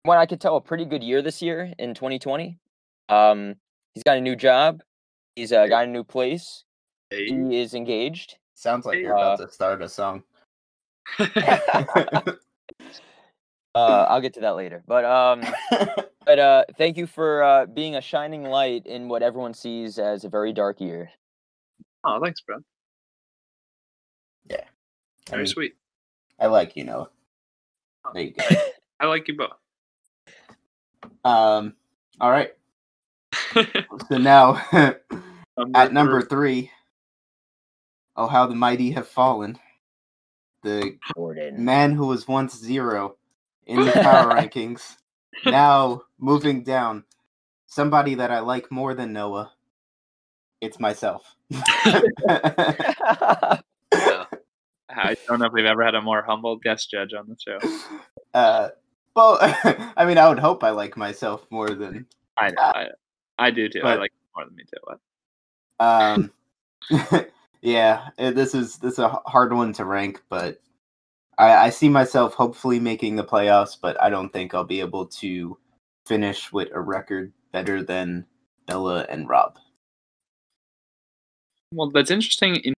[0.04, 2.58] what I could tell a pretty good year this year in 2020.
[3.10, 3.56] Um,
[3.94, 4.82] he's got a new job.
[5.36, 6.64] He's uh, got a new place.
[7.10, 7.26] Hey.
[7.26, 8.38] He is engaged.
[8.56, 10.24] Sounds like you're about to start a song.
[13.76, 14.84] Uh, I'll get to that later.
[14.88, 15.44] But um,
[16.26, 20.24] but uh, thank you for uh, being a shining light in what everyone sees as
[20.24, 21.12] a very dark year.
[22.06, 22.58] Oh, thanks, bro.
[24.50, 24.64] Yeah.
[25.30, 25.76] Very mean, sweet.
[26.40, 27.10] I like you know.
[28.14, 28.44] There you go.
[29.00, 29.52] I like you both.
[31.26, 31.74] Um.
[32.20, 32.52] All right.
[34.10, 34.62] So now
[35.74, 36.62] at number three.
[36.62, 36.72] three.
[38.16, 39.58] Oh, how the mighty have fallen.
[40.64, 41.64] The Jordan.
[41.64, 43.18] man who was once zero
[43.66, 44.98] in the power rankings,
[45.46, 47.04] now moving down.
[47.68, 49.52] Somebody that I like more than Noah.
[50.62, 51.36] It's myself.
[54.98, 57.60] I don't know if we've ever had a more humble guest judge on the show.
[58.34, 58.70] uh,
[59.16, 59.38] well,
[59.98, 62.06] I mean, I would hope I like myself more than
[62.38, 62.62] I know.
[62.62, 62.88] I,
[63.38, 63.82] I do too.
[63.84, 64.78] I like more than me too.
[64.84, 65.00] What?
[65.80, 66.32] Um,
[67.62, 70.62] yeah, eh, this is this is a h- hard one to rank, but
[71.38, 75.08] I, I see myself hopefully making the playoffs, but I don't think I'll be able
[75.08, 75.58] to
[76.08, 78.26] finish with a record better than
[78.68, 79.58] Bella and Rob.
[81.72, 82.56] Well, that's interesting.
[82.58, 82.74] In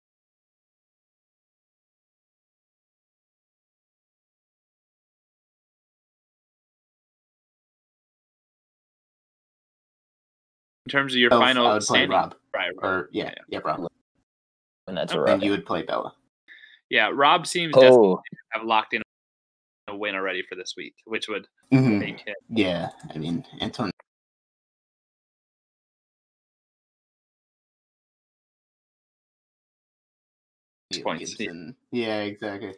[10.86, 12.70] in terms of your So, final I standing, Rob, right?
[12.82, 12.88] right.
[12.88, 13.86] or yeah, yeah, Rob,
[14.88, 15.30] and that's Okay.
[15.32, 16.14] a and you would play Bella.
[16.90, 19.02] Yeah, Rob seems Oh, to have locked in
[19.88, 21.98] a win already for this week, which would Mhm.
[21.98, 22.36] make it.
[22.48, 23.90] Yeah, I mean Anton.
[31.02, 31.46] Points, yeah.
[31.46, 31.76] Gibson.
[31.90, 32.74] Yeah, exactly.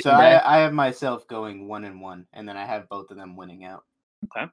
[0.00, 0.10] So.
[0.10, 3.36] I, I have myself going one and one, and then I have both of them
[3.36, 3.84] winning out.
[4.24, 4.50] Okay.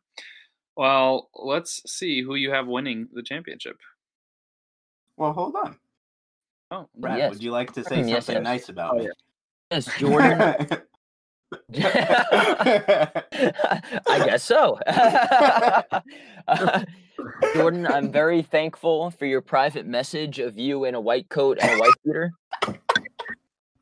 [0.75, 3.79] Well, let's see who you have winning the championship.
[5.15, 5.79] Well, hold on,
[6.71, 7.17] Oh, Brad.
[7.17, 7.29] Yes.
[7.31, 8.29] Would you like to say something yes.
[8.29, 9.09] nice about Oh, me?
[9.71, 10.67] yes, Jordan.
[14.05, 14.77] I guess so.
[17.53, 21.71] Jordan, I'm very thankful for your private message of you in a white coat and
[21.71, 22.31] a white beater.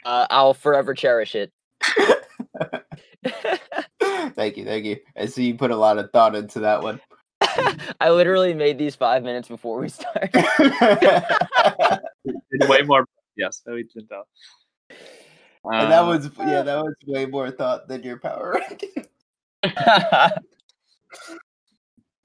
[0.04, 1.52] Uh, I'll forever cherish it.
[4.36, 4.98] thank you, thank you.
[5.18, 7.02] I see you put a lot of thought into that one.
[8.02, 10.32] I literally made these five minutes before we started.
[12.70, 13.06] Way more.
[13.38, 14.24] Yes, we did that.
[15.66, 19.06] and that Uh, was yeah, that was way more thought than your power ranking.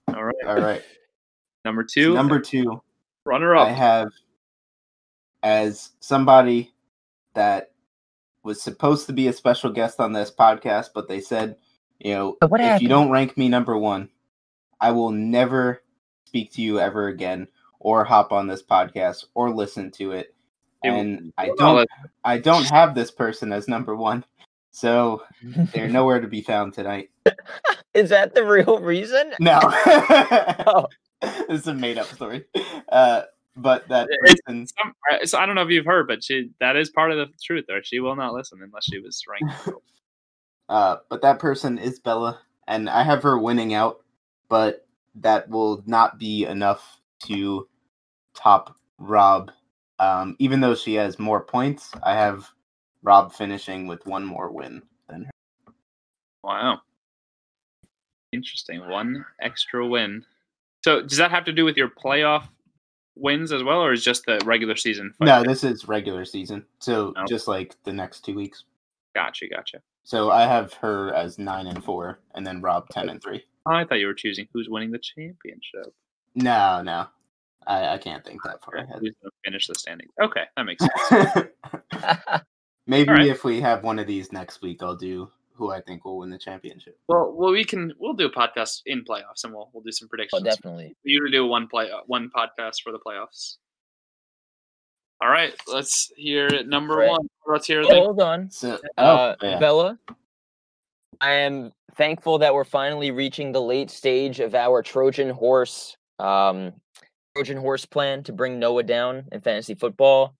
[0.09, 0.35] all right.
[0.47, 0.83] All right,
[1.65, 2.81] Number two, number two.
[3.25, 3.69] runner up.
[3.69, 4.09] I have
[5.43, 6.73] as somebody
[7.35, 7.73] that
[8.43, 11.57] was supposed to be a special guest on this podcast, but they said,
[11.99, 14.09] you know, But what if you don't rank me number one,
[14.81, 15.83] I will never
[16.27, 20.35] speak to you ever again, or hop on this podcast, or listen to it.
[20.83, 21.93] It- And I don't, let's-
[22.25, 24.25] I don't have this person as number one,
[24.71, 27.11] so they're nowhere to be found tonight.
[27.95, 29.33] Is that the real reason?
[29.41, 30.87] No, Oh.
[31.21, 32.45] this is a made-up story.
[32.89, 33.23] Uh,
[33.57, 36.51] but that It's- person, Some, uh, so I don't know if you've heard, but she
[36.61, 37.67] that is part of the truth.
[37.69, 39.69] Or she will not listen unless she was ranked.
[40.69, 42.39] Uh, but that person is Bella,
[42.69, 44.01] and I have her winning out,
[44.51, 47.67] but that will not be enough to
[48.35, 49.51] top Rob.
[49.99, 52.47] Um, even though she has more points, I have
[53.03, 55.73] Rob finishing with one more win than her.
[56.43, 56.81] wow,
[58.33, 58.87] interesting.
[58.89, 60.25] One extra win.
[60.85, 62.49] So does that have to do with your playoff
[63.17, 65.13] wins as well, or is just the regular season?
[65.19, 65.27] fight?
[65.27, 67.25] No, this is regular season, so Oh.
[67.29, 68.65] just like the next two weeks.
[69.15, 69.83] Gotcha, gotcha.
[70.05, 73.45] So I have her as nine and four, and then Rob ten and three.
[73.67, 75.93] Oh, I thought you were choosing who's winning the championship.
[76.35, 77.07] No, no,
[77.67, 78.99] I, I can't think that far Okay, ahead.
[79.01, 80.13] Who's going to finish the standings?
[80.23, 81.49] Okay, that makes sense.
[82.87, 83.27] Maybe Alright.
[83.27, 86.31] if we have one of these next week, I'll do who I think will win
[86.31, 86.99] the championship.
[87.09, 90.07] well, well, we can we'll do a podcast in playoffs, and we'll we'll do some
[90.07, 90.43] oh, predictions.
[90.43, 90.97] definitely.
[91.05, 93.57] We usually do one play uh, one podcast for the playoffs.
[95.23, 96.67] All right, let's hear it.
[96.67, 97.11] Number Right.
[97.11, 97.29] one.
[97.47, 98.51] Let's hear Oh, the hold on.
[98.51, 99.59] So, Uh, oh, yeah.
[99.59, 99.99] Bella,
[101.21, 106.73] I am thankful that we're finally reaching the late stage of our Trojan horse, um,
[107.35, 110.35] Trojan horse plan to bring Noah down in fantasy football.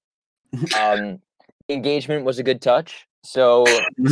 [0.79, 1.21] Um,
[1.69, 3.07] engagement was a good touch.
[3.23, 3.65] So,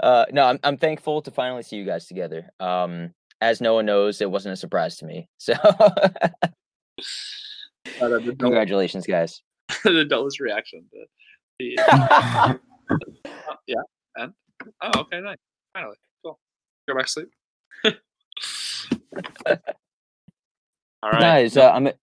[0.00, 2.50] uh, no, I'm I'm thankful to finally see you guys together.
[2.58, 5.28] Um, as Noah knows, it wasn't a surprise to me.
[5.38, 5.54] So,
[7.98, 9.40] congratulations, guys.
[9.84, 10.84] the dullest reaction.
[11.70, 12.60] To
[13.66, 13.82] the,
[14.82, 15.38] oh, okay, nice.
[15.74, 16.38] Finally, cool.
[16.88, 17.28] Go back to sleep.
[21.02, 21.20] All right.
[21.20, 21.86] Guys, uh, I'm.
[21.88, 21.94] a-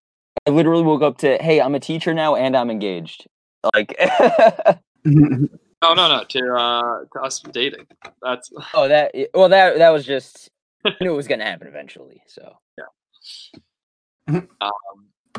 [0.47, 3.28] I literally woke up to, hey, I'm a teacher now and I'm engaged.
[3.74, 3.93] Like,
[5.82, 7.88] Oh no, no, to uh, to us dating.
[8.22, 9.16] That's oh, that.
[9.34, 10.49] Well, that that was just.
[10.86, 12.22] I knew it was gonna happen eventually.
[12.28, 14.41] So yeah.
[14.62, 14.72] um,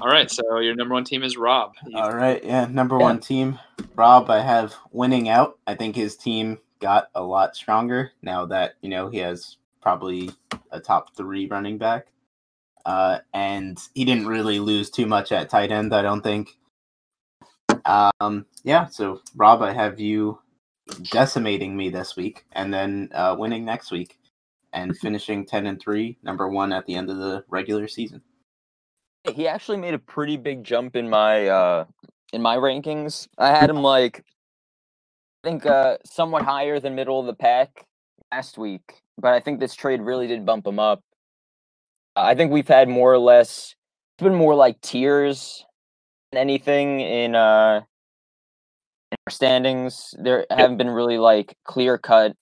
[0.00, 1.74] all right, so your number one team is Rob.
[1.86, 3.02] You- All right, yeah, number Yeah.
[3.04, 3.58] one team,
[3.94, 4.30] Rob.
[4.30, 5.58] I have winning out.
[5.66, 10.30] I think his team got a lot stronger now that you know he has probably
[10.70, 12.06] a top three running back,
[12.86, 15.94] uh, and he didn't really lose too much at tight end.
[15.94, 16.56] I don't think.
[17.84, 20.38] Um, yeah, so Rob, I have you
[21.02, 24.18] decimating me this week, and then uh, winning next week,
[24.72, 28.22] and finishing ten and three, number one at the end of the regular season.
[29.34, 31.84] He actually made a pretty big jump in my uh
[32.32, 33.28] in my rankings.
[33.38, 34.24] I had him like
[35.44, 37.84] I think uh somewhat higher than middle of the pack
[38.32, 41.02] last week, but I think this trade really did bump him up.
[42.16, 43.74] I think we've had more or less
[44.16, 45.64] it's been more like tiers
[46.32, 47.82] than anything in uh
[49.12, 50.14] in our standings.
[50.18, 52.34] There haven't been really like clear cut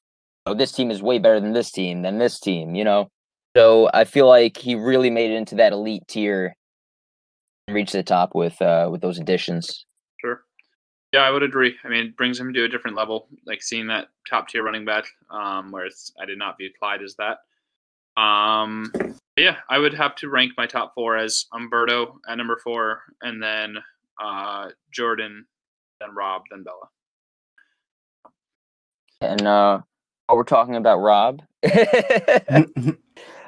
[0.47, 3.09] oh this team is way better than this team than this team, you know.
[3.57, 6.55] So I feel like he really made it into that elite tier
[7.69, 9.85] and reached the top with uh with those additions.
[10.21, 10.43] Sure.
[11.13, 11.77] Yeah, I would agree.
[11.85, 13.29] I mean, it brings him to a different level.
[13.47, 17.03] Like seeing that top tier running back, um, where it's I did not view Clyde
[17.03, 17.39] as that.
[18.21, 18.91] Um,
[19.37, 23.41] yeah, I would have to rank my top four as Umberto at number four, and
[23.41, 23.77] then
[24.21, 25.47] uh, Jordan,
[26.01, 26.89] then Rob, then Bella.
[29.21, 29.81] And uh
[30.27, 31.69] while we're talking about Rob, uh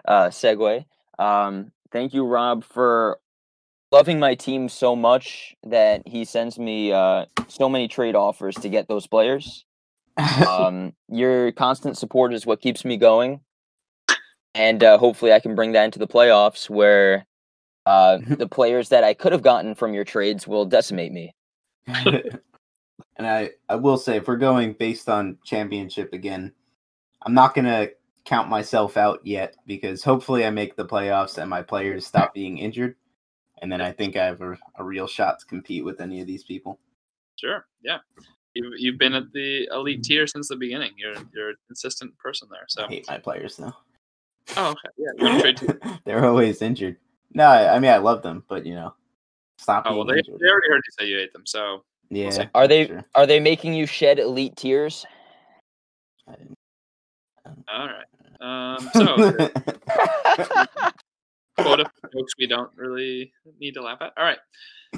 [0.07, 0.85] segue.
[1.19, 3.19] Um thank you Rob for
[3.93, 8.69] loving my team so much that he sends me uh so many trade offers to
[8.69, 9.65] get those players.
[10.47, 13.41] um, your constant support is what keeps me going,
[14.55, 17.27] and uh, hopefully, I can bring that into the playoffs where
[17.87, 21.35] uh, the players that I could have gotten from your trades will decimate me.
[21.87, 22.41] and
[23.19, 26.53] I, I will say, if we're going based on championship again,
[27.23, 27.89] I'm not gonna
[28.25, 32.59] count myself out yet because hopefully I make the playoffs and my players stop being
[32.59, 32.97] injured,
[33.63, 36.27] and then I think I have a, a real shot to compete with any of
[36.27, 36.79] these people.
[37.37, 37.67] Sure.
[37.83, 37.99] Yeah.
[38.55, 40.93] You've, you've been at the elite tier since the beginning.
[40.97, 42.65] You're you're a consistent person there.
[42.69, 43.73] So I hate my players though.
[44.57, 44.89] oh okay.
[44.99, 45.09] Yeah.
[45.19, 45.99] You want to trade too?
[46.05, 46.97] They're always injured.
[47.33, 48.95] No, I, I mean I love them, but you know,
[49.59, 50.39] stop Oh well, they, injured.
[50.41, 51.47] they already heard you say you hate them.
[51.47, 52.43] So yeah, see.
[52.55, 53.05] Are they sure.
[53.15, 55.07] are they making you shed elite tears?
[56.29, 56.57] I didn't-
[57.73, 58.05] all right.
[58.43, 58.91] Um.
[58.95, 59.17] So
[61.63, 64.13] quota jokes we don't really need to laugh at.
[64.17, 64.39] All right.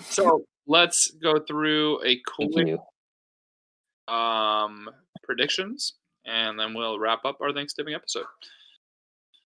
[0.00, 2.78] So let's go through a quick
[4.08, 4.88] um,
[5.22, 5.94] predictions,
[6.26, 8.26] and then we'll wrap up our Thanksgiving episode.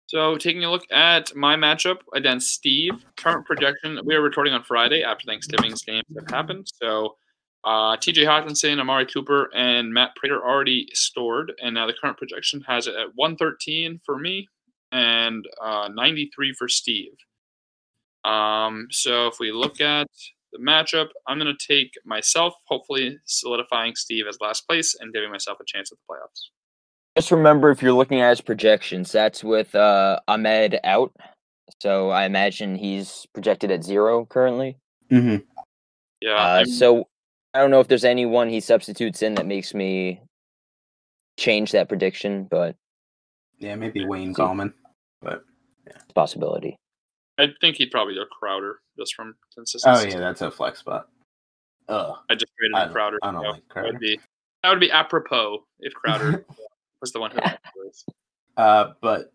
[0.07, 4.63] So, taking a look at my matchup against Steve, current projection, we are recording on
[4.63, 6.67] Friday after Thanksgiving's games have happened.
[6.81, 7.17] So,
[7.65, 11.51] uh, TJ Hockenson, Amari Cooper, and Matt Prater already stored.
[11.61, 14.47] and now the current projection has it at 113 for me
[14.91, 17.13] and uh, 93 for Steve.
[18.23, 20.07] Um, so, if we look at
[20.51, 25.31] the matchup, I'm going to take myself, hopefully solidifying Steve as last place and giving
[25.31, 26.49] myself a chance at the playoffs.
[27.17, 31.13] Just remember, if you're looking at his projections, that's with uh, Ahmed out.
[31.81, 34.77] So I imagine he's projected at zero currently.
[35.11, 35.43] Mhm.
[36.21, 36.35] Yeah.
[36.35, 37.07] Uh, so
[37.53, 40.21] I don't know if there's anyone he substitutes in that makes me
[41.37, 42.75] change that prediction, but
[43.59, 44.41] Yeah, maybe Wayne See.
[44.41, 44.73] Gallman,
[45.21, 45.43] but
[45.85, 46.75] it's a possibility.
[47.39, 50.07] I think he'd probably go Crowder just from consistency.
[50.07, 51.07] oh yeah, that's a flex spot.
[51.89, 53.17] Ugh, I just traded I Crowder.
[53.23, 53.91] I don't so like That Crowder.
[53.93, 54.19] would be
[54.63, 56.45] that would be apropos if Crowder
[57.01, 57.39] was the one who
[57.75, 58.05] was.
[58.57, 59.31] Uh, but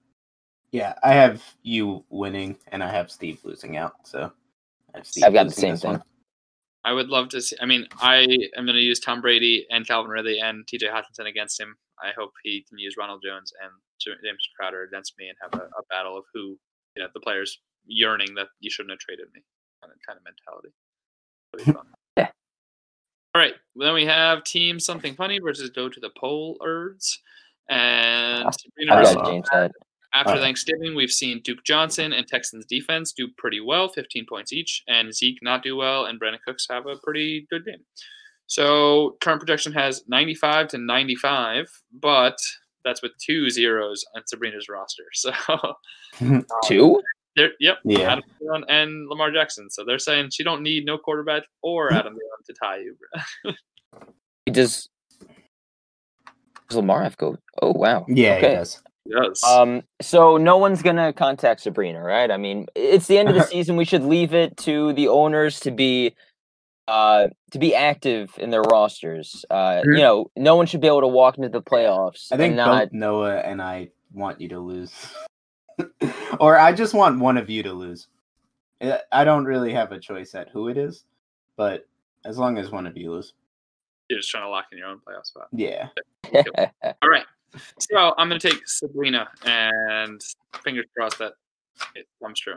[0.72, 3.92] yeah, I have you winning, and I have Steve losing out.
[4.04, 4.32] So
[4.94, 5.96] I have I've got the same this one.
[5.96, 6.04] thing.
[6.84, 7.56] I would love to see.
[7.62, 8.22] I mean, I
[8.56, 10.88] am going to use Tom Brady and Calvin Ridley and T.J.
[10.88, 11.76] Hockenson against him.
[12.02, 15.64] I hope he can use Ronald Jones and James Crowder against me and have a,
[15.64, 16.58] a battle of who,
[16.96, 19.42] you know, the players yearning that you shouldn't have traded me
[19.80, 20.68] kind of, kind of mentality.
[21.52, 21.86] That'd be fun.
[22.16, 22.28] Yeah.
[23.34, 23.54] All right.
[23.76, 27.20] Then we have Team Something Funny versus Go to the Pollards.
[27.68, 29.72] And Sabrina I've versus got to change that.
[30.12, 30.42] after Alright.
[30.42, 35.14] Thanksgiving, we've seen Duke Johnson and Texans defense do pretty well, 15 points each, and
[35.14, 37.84] Zeke not do well, and Brandin Cooks have a pretty good game.
[38.52, 41.68] So current projection has 95 to 95,
[42.02, 42.36] but
[42.84, 45.04] that's with two zeros on Sabrina's roster.
[45.14, 45.32] So
[46.66, 47.00] Two?
[47.34, 48.12] they're yep, Yeah.
[48.12, 49.70] Adam Thielen and Lamar Jackson.
[49.70, 52.94] So they're saying she don't need no quarterback or Adam Thielen to tie you.
[54.52, 54.86] Does
[56.68, 57.38] does Lamar have go?
[57.62, 58.04] Oh wow.
[58.06, 58.48] Yeah, Okay.
[58.50, 58.82] he does.
[59.06, 59.42] yes.
[59.44, 62.30] Um, so no one's gonna contact Sabrina, right?
[62.30, 63.76] I mean, it's the end of the season.
[63.76, 66.14] We should leave it to the owners to be,
[66.88, 69.44] uh, to be active in their rosters.
[69.50, 72.50] Uh, you know, no one should be able to walk into the playoffs I think
[72.52, 72.84] and not.
[72.90, 74.92] both Noah and I want you to lose,
[76.40, 78.08] or I just want one of you to lose.
[78.80, 81.04] I- I don't really have a choice at who it is,
[81.56, 81.86] but
[82.24, 83.32] as long as one of you lose,
[84.08, 85.48] You're just trying to lock in your own playoff spot.
[85.52, 85.88] yeah.
[87.02, 87.24] All right.
[87.78, 90.20] So I'm going to take Sabrina and
[90.64, 91.34] fingers crossed that
[91.94, 92.56] it comes true.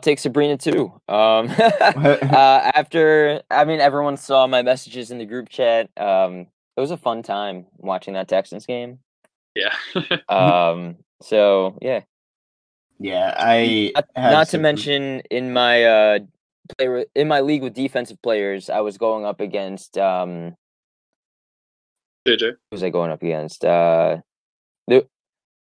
[0.00, 0.90] I'll take Sabrina too.
[1.10, 5.90] Um, uh, after, I mean, everyone saw my messages in the group chat.
[5.98, 9.00] Um, it was a fun time watching that Texans game.
[9.54, 9.74] Yeah.
[10.30, 12.00] Um, so yeah,
[12.98, 16.18] yeah, I not, have not to Sabri- mention in my uh
[16.78, 20.56] player in my league with defensive players, I was going up against um,
[22.26, 22.52] JJ.
[22.52, 23.64] who was I going up against?
[23.64, 24.18] Uh,
[24.86, 25.06] the,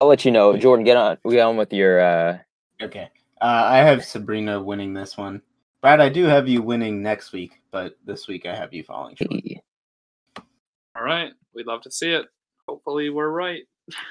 [0.01, 0.57] I'll let you know.
[0.57, 1.18] Jordan, get on.
[1.28, 2.01] Get on with your.
[2.01, 2.39] uh
[2.80, 3.09] Okay.
[3.41, 5.43] Uh, I have Sabrina winning this one.
[5.80, 9.16] Brad, I do have you winning next week, but this week I have you falling
[9.16, 9.41] short.
[10.97, 11.32] All right.
[11.55, 12.26] We'd love to see it.
[12.68, 13.62] Hopefully we're right.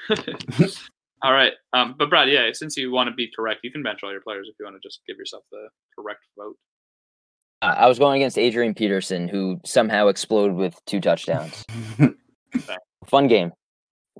[1.22, 1.52] all right.
[1.74, 4.22] Um, but Brad, yeah, since you want to be correct, you can bench all your
[4.22, 6.56] players if you want to just give yourself the correct vote.
[7.60, 11.64] Uh, I was going against Adrian Peterson, who somehow exploded with two touchdowns.
[13.06, 13.52] Fun game.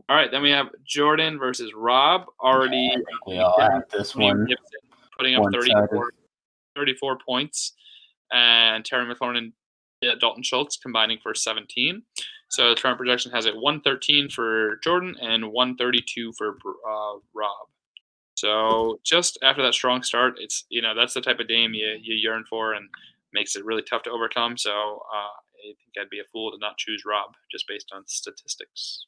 [0.08, 0.30] All right.
[0.30, 2.26] Then we have Jordan versus Rob.
[2.40, 2.90] Already
[3.26, 4.44] we all have this one.
[4.46, 4.87] Gibson
[5.18, 6.12] putting up 34,
[6.76, 7.74] 34 points,
[8.32, 9.52] and Terry McLaurin and
[10.06, 12.02] uh, Dalton Schultz combining for 17.
[12.50, 16.56] So the current projection has it 113 for Jordan and 132 for
[16.88, 17.68] uh, Rob.
[18.34, 21.98] So just after that strong start, it's you know that's the type of game you,
[22.00, 22.88] you yearn for and
[23.32, 24.56] makes it really tough to overcome.
[24.56, 28.04] So uh, I think I'd be a fool to not choose Rob just based on
[28.06, 29.06] statistics.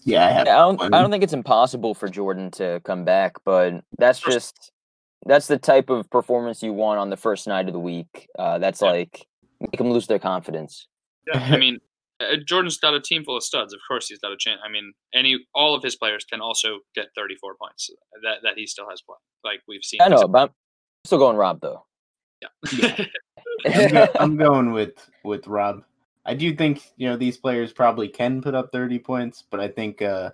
[0.00, 0.46] Yeah, I have.
[0.46, 0.78] Yeah, I don't.
[0.80, 0.94] one.
[0.94, 4.72] I don't think it's impossible for Jordan to come back, but that's just
[5.26, 8.28] that's the type of performance you want on the first night of the week.
[8.38, 8.90] Uh, that's Yeah.
[8.90, 9.26] like
[9.60, 10.86] make them lose their confidence.
[11.26, 11.78] Yeah, I mean,
[12.20, 13.74] uh, Jordan's got a team full of studs.
[13.74, 14.60] Of course, he's got a chance.
[14.64, 17.90] I mean, any all of his players can also get 34 points
[18.22, 19.16] that that he still has play.
[19.44, 20.00] Like we've seen.
[20.00, 20.54] I know, but I'm
[21.04, 21.84] still going Rob though.
[22.42, 23.04] Yeah.
[23.66, 25.82] I'm, go- I'm going with with Rob.
[26.24, 29.68] I do think you know these players probably can put up 30 points, but I
[29.68, 30.30] think uh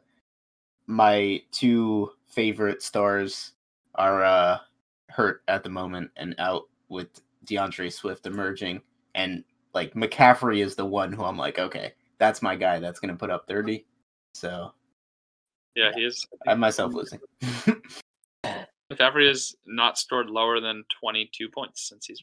[0.86, 3.52] my two favorite stars
[3.94, 4.58] are uh
[5.12, 7.08] hurt at the moment and out with
[7.44, 8.80] D'Andre Swift emerging
[9.14, 9.44] and
[9.74, 13.30] like McCaffrey is the one who I'm like, okay, that's my guy that's gonna put
[13.30, 13.84] up 30.
[14.34, 14.72] So
[15.74, 16.26] yeah, he is.
[16.46, 17.20] I myself losing.
[18.92, 22.22] McCaffrey has not scored lower than 22 points since he's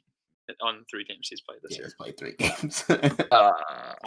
[0.61, 1.85] on three games he's played this He year.
[1.85, 2.83] has played three games.
[2.89, 3.51] Uh,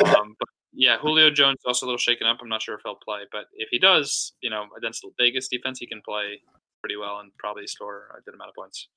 [0.05, 2.39] Um, but yeah, Julio Jones is also a little shaken up.
[2.41, 5.49] I'm not sure if he'll play, but if he does, you know, against the Vegas
[5.49, 6.41] defense, he can play
[6.83, 8.89] pretty well and probably score a good amount of points.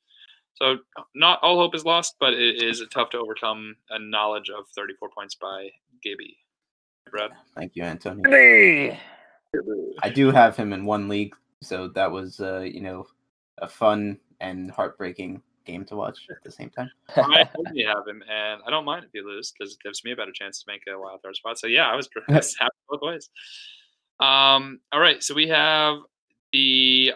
[0.55, 0.77] So
[1.13, 5.09] not all hope is lost, but it is tough to overcome a knowledge of 34
[5.09, 5.69] points by
[6.01, 6.37] Gibby.
[7.11, 7.31] Brad.
[7.55, 8.29] Thank you, Antonio.
[8.29, 8.99] hey.
[10.03, 13.05] I do have him in one league, so that was uh, you know
[13.59, 16.91] a fun and heartbreaking game to watch at the same time.
[17.15, 20.11] I totally have him, and I don't mind if you lose because it gives me
[20.11, 21.57] a better chance to make a wild card spot.
[21.57, 23.29] So yeah, I was I was happy both ways.
[24.19, 25.97] Um, all right, so we have
[26.51, 27.13] the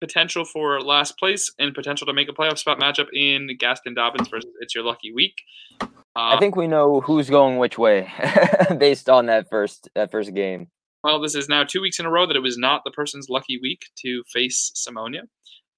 [0.00, 4.28] potential for last place and potential to make a playoff spot matchup in Gaston Dobbins
[4.28, 5.34] versus It's Your Lucky Week.
[5.82, 8.10] Uh, I think we know who's going which way
[8.78, 10.68] based on that first that first game.
[11.04, 13.28] Well, this is now two weeks in a row that it was not the person's
[13.30, 15.22] lucky week to face Simonia.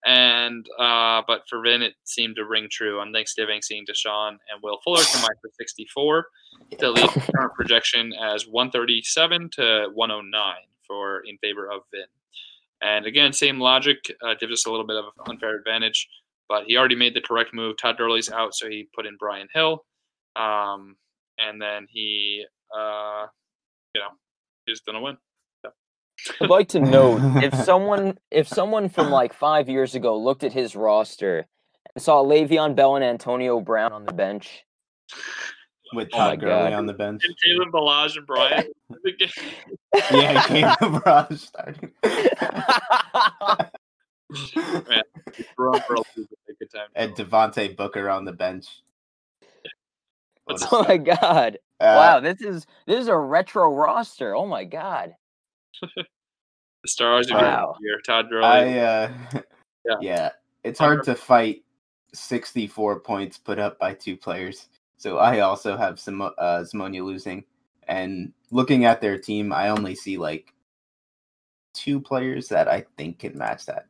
[0.04, 4.60] And uh, but for Vin, it seemed to ring true on Thanksgiving, seeing Deshaun and
[4.62, 6.26] Will Fuller combined for 64
[6.78, 10.54] to lead the current projection as 137 to 109
[10.86, 12.06] for in favor of Vin.
[12.82, 16.08] And again, same logic uh, gives us a little bit of an unfair advantage.
[16.48, 17.76] But he already made the correct move.
[17.80, 19.84] Todd Gurley's out, so he put in Brian Hill,
[20.36, 20.96] um,
[21.38, 22.44] and then he,
[22.76, 23.26] uh,
[23.94, 24.08] you know,
[24.66, 25.16] he's gonna win.
[26.40, 30.52] I'd like to note if someone if someone from like five years ago looked at
[30.52, 31.46] his roster
[31.94, 34.64] and saw Le'Veon Bell and Antonio Brown on the bench,
[35.94, 36.72] With Oh my Todd Gurley God.
[36.78, 37.22] on the bench.
[37.24, 38.66] And Kalen Ballage and Brian.
[40.10, 41.90] Yeah, Caleb Ross starting.
[45.56, 46.88] Throw him for a loop at a good time.
[46.94, 48.66] and Devontae Booker on the bench.
[50.44, 51.58] What's- oh my god!
[51.80, 54.34] Uh, wow, this is this is a retro roster.
[54.34, 55.14] Oh my god!
[55.82, 56.04] the
[56.86, 57.76] stars of Wow.
[57.80, 58.00] your year.
[58.00, 58.44] Todd Gurley.
[58.46, 59.12] I uh,
[59.84, 59.96] Yeah.
[60.00, 60.30] yeah.
[60.64, 61.62] it's hard to fight
[62.14, 64.68] 64 points put up by two players.
[65.02, 67.42] So I also have some uh, Zimonia losing,
[67.88, 70.54] and looking at their team, I only see like
[71.74, 73.86] two players that I think can match that.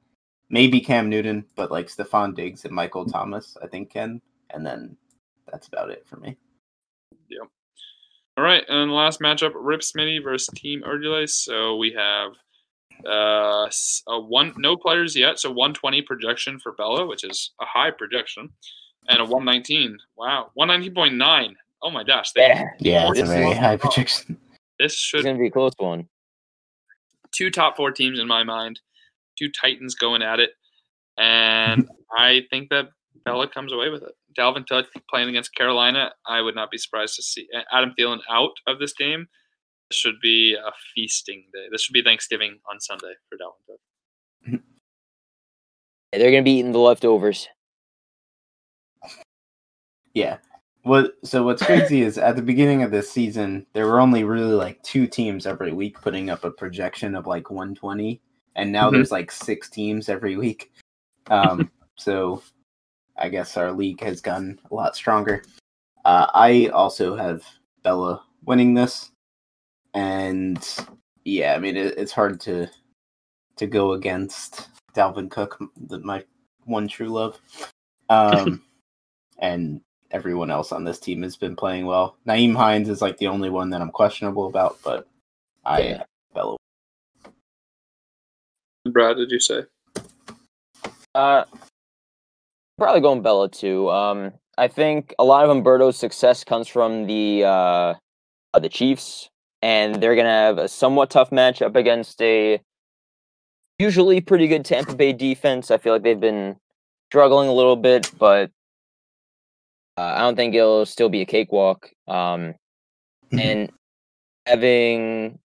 [0.48, 4.22] Maybe Cam Newton, but like Stefon Diggs and Michael Thomas, I think can,
[4.54, 4.96] and then
[5.50, 6.34] that's about it for me.
[7.28, 7.42] Yep.
[8.38, 11.44] All right, and the last matchup, Rip Smitty versus Team Urdulice.
[11.44, 12.32] So we have
[13.04, 13.68] Uh,
[14.08, 18.48] a one no players yet, so 120 projection for Bella, which is a high projection,
[19.08, 19.98] and a 119.
[20.16, 21.54] Wow, 119.9.
[21.82, 24.38] Oh my gosh, they, Yeah, Yeah, it's a This very is- high projection.
[24.78, 26.08] this it's should gonna be a close one.
[27.32, 28.80] two top four teams in my mind,
[29.38, 30.50] two Titans going at it,
[31.18, 32.88] and I think that
[33.24, 34.12] Bella comes away with it.
[34.38, 38.20] Dalvin Cook playing against Carolina, I would not be surprised to see uh, Adam Thielen
[38.30, 39.26] out of this game.
[39.90, 41.66] This should be a feasting day.
[41.70, 43.66] This should be Thanksgiving on Sunday for Dalvin
[44.52, 44.60] Cook.
[46.12, 47.48] They're gonna be eating the leftovers.
[50.14, 50.38] Yeah.
[50.84, 54.52] What so what's crazy is at the beginning of this season there were only really
[54.54, 58.20] like two teams every week putting up a projection of like 120
[58.56, 58.94] and now Mhm.
[58.94, 60.72] there's like six teams every week.
[61.30, 62.42] Um so
[63.16, 65.44] I guess our league has gotten a lot stronger.
[66.04, 67.44] Uh I also have
[67.84, 69.12] Bella winning this
[69.94, 70.58] and
[71.24, 72.68] yeah, I mean it, it's hard to
[73.56, 75.58] to go against Dalvin Cook,
[75.88, 76.24] the, my
[76.64, 77.38] one true love.
[78.10, 78.62] Um
[79.38, 79.80] and
[80.12, 82.16] everyone else on this team has been playing well.
[82.26, 85.08] Nyheim Hines is like the only one that I'm questionable about, but
[85.64, 86.02] I Yeah.
[86.34, 86.56] Bella.
[88.90, 89.64] Brad, did you say?
[91.14, 91.44] Uh,
[92.78, 93.90] probably going Bella too.
[93.90, 97.94] Um, I think a lot of Umberto's success comes from the uh,
[98.54, 99.30] uh, the Chiefs,
[99.62, 102.60] and they're gonna have a somewhat tough matchup against a
[103.78, 105.70] usually pretty good Tampa Bay defense.
[105.70, 106.56] I feel like they've been
[107.10, 108.50] struggling a little bit, but
[109.96, 111.90] uh, I don't think it'll still be a cakewalk.
[112.08, 112.54] Um,
[113.32, 113.70] and
[114.46, 115.38] having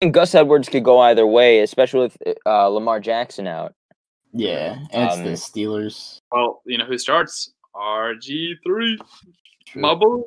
[0.00, 3.74] I think Gus Edwards could go either way, especially with uh, Lamar Jackson out.
[4.32, 6.18] Yeah, and it's Um, the Steelers.
[6.32, 7.52] Well, you know who starts?
[7.74, 8.96] RG3.
[9.76, 10.22] My boy.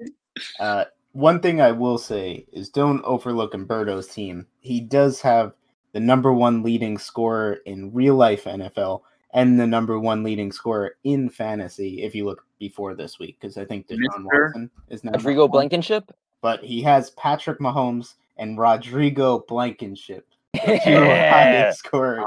[0.59, 4.47] Uh, one thing I will say is don't overlook Umberto's team.
[4.59, 5.53] He does have
[5.93, 9.01] the number one leading scorer in real life NFL
[9.35, 12.01] and the number one leading scorer in fantasy.
[12.01, 14.23] If you look before this week, because I think Deshaun Mr.
[14.45, 15.47] Watson is now Rodrigo.
[15.47, 16.11] Blankenship.
[16.41, 20.25] but he has Patrick Mahomes and Rodrigo Blankenship,
[20.55, 21.31] two Yeah.
[21.31, 22.25] highest scorers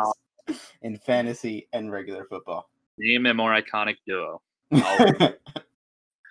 [0.83, 2.69] in fantasy and regular football.
[2.99, 4.41] Name a more iconic duo.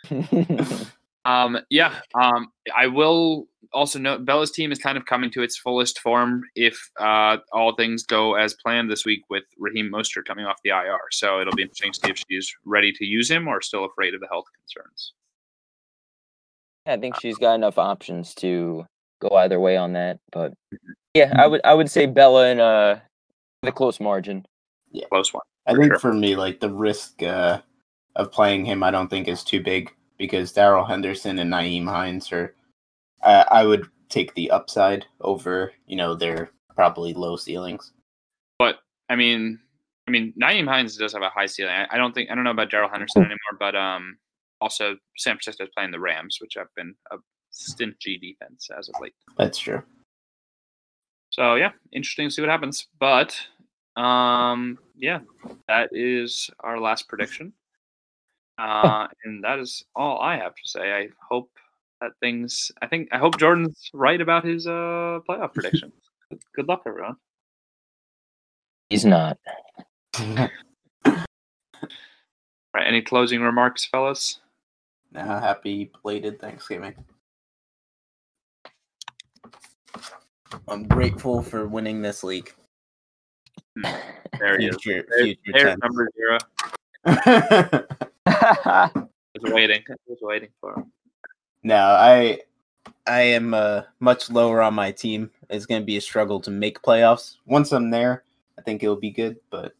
[1.26, 1.94] Um, yeah.
[2.16, 6.44] Um, I will also note Bella's team is kind of coming to its fullest form
[6.56, 10.72] if uh, all things go as planned this week with Raheem Mostert coming off the
[10.72, 11.00] IR.
[11.12, 14.14] So it'll be interesting to see if she's ready to use him or still afraid
[14.14, 15.14] of the health concerns.
[16.86, 18.86] I think she's got enough options to
[19.20, 20.20] go either way on that.
[20.32, 20.54] But
[21.14, 23.02] yeah, I would I would say Bella in a
[23.62, 24.46] with a close margin.
[24.92, 25.44] Yeah, close one.
[25.66, 26.00] I think sure.
[26.00, 27.62] for me, like the risk uh,
[28.16, 32.32] of playing him, I don't think is too big because Darrell Henderson and Nyheim Hines
[32.32, 32.54] are.
[33.22, 37.94] Uh, I would take the upside over, you know, their probably low ceilings.
[38.60, 38.78] But
[39.10, 39.60] I mean,
[40.08, 41.74] I mean, Nyheim Hines does have a high ceiling.
[41.74, 44.18] I, I don't think I don't know about Darrell Henderson anymore, but um,
[44.62, 47.18] also San Francisco is playing the Rams, which have been a
[47.50, 49.14] stingy defense as of late.
[49.38, 49.84] That's true.
[51.30, 52.88] So yeah, interesting to see what happens.
[53.00, 53.36] But
[53.96, 55.20] um, yeah,
[55.68, 57.52] that is our last prediction,
[58.58, 60.94] uh, and that is all I have to say.
[60.94, 61.52] I hope
[62.02, 62.72] that things.
[62.82, 65.94] I think I hope Jordan's right about his uh playoff predictions.
[66.30, 67.16] Good- Good luck, everyone.
[68.90, 69.38] He's not.
[70.20, 70.50] All
[71.06, 71.28] right,
[72.86, 74.40] any closing remarks, fellas?
[75.12, 76.94] now, happy belated Thanksgiving.
[80.68, 82.54] I'm grateful for winning this league.
[84.40, 84.78] There he is.
[84.82, 86.38] Future, There's, future there's number zero.
[87.06, 87.82] yeah,
[88.26, 88.92] I
[89.42, 89.84] was waiting.
[89.90, 90.92] I was waiting for him.
[91.68, 92.40] No, I
[93.06, 95.30] I am uh, much lower on my team.
[95.50, 97.36] It's going to be a struggle to make playoffs.
[97.46, 98.24] Once I'm there,
[98.58, 99.74] I think it'll be good, but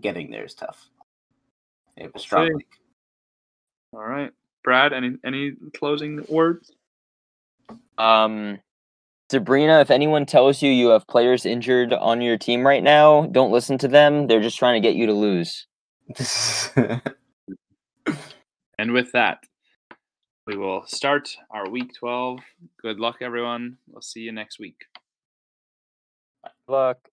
[0.00, 0.88] getting there is tough.
[1.94, 2.54] They have a strong see.
[2.54, 2.66] league.
[3.92, 4.32] All right,
[4.64, 4.94] Brad.
[4.94, 6.72] Any any closing words?
[7.98, 8.58] um,
[9.30, 13.52] Sabrina, if anyone tells you you have players injured on your team right now, don't
[13.52, 14.26] listen to them.
[14.26, 15.66] They're just trying to get you to lose.
[18.82, 19.44] And with that,
[20.46, 22.40] we will start our week 12.
[22.80, 23.78] Good luck, everyone.
[23.88, 24.76] We'll see you next week.
[26.44, 27.11] Good luck.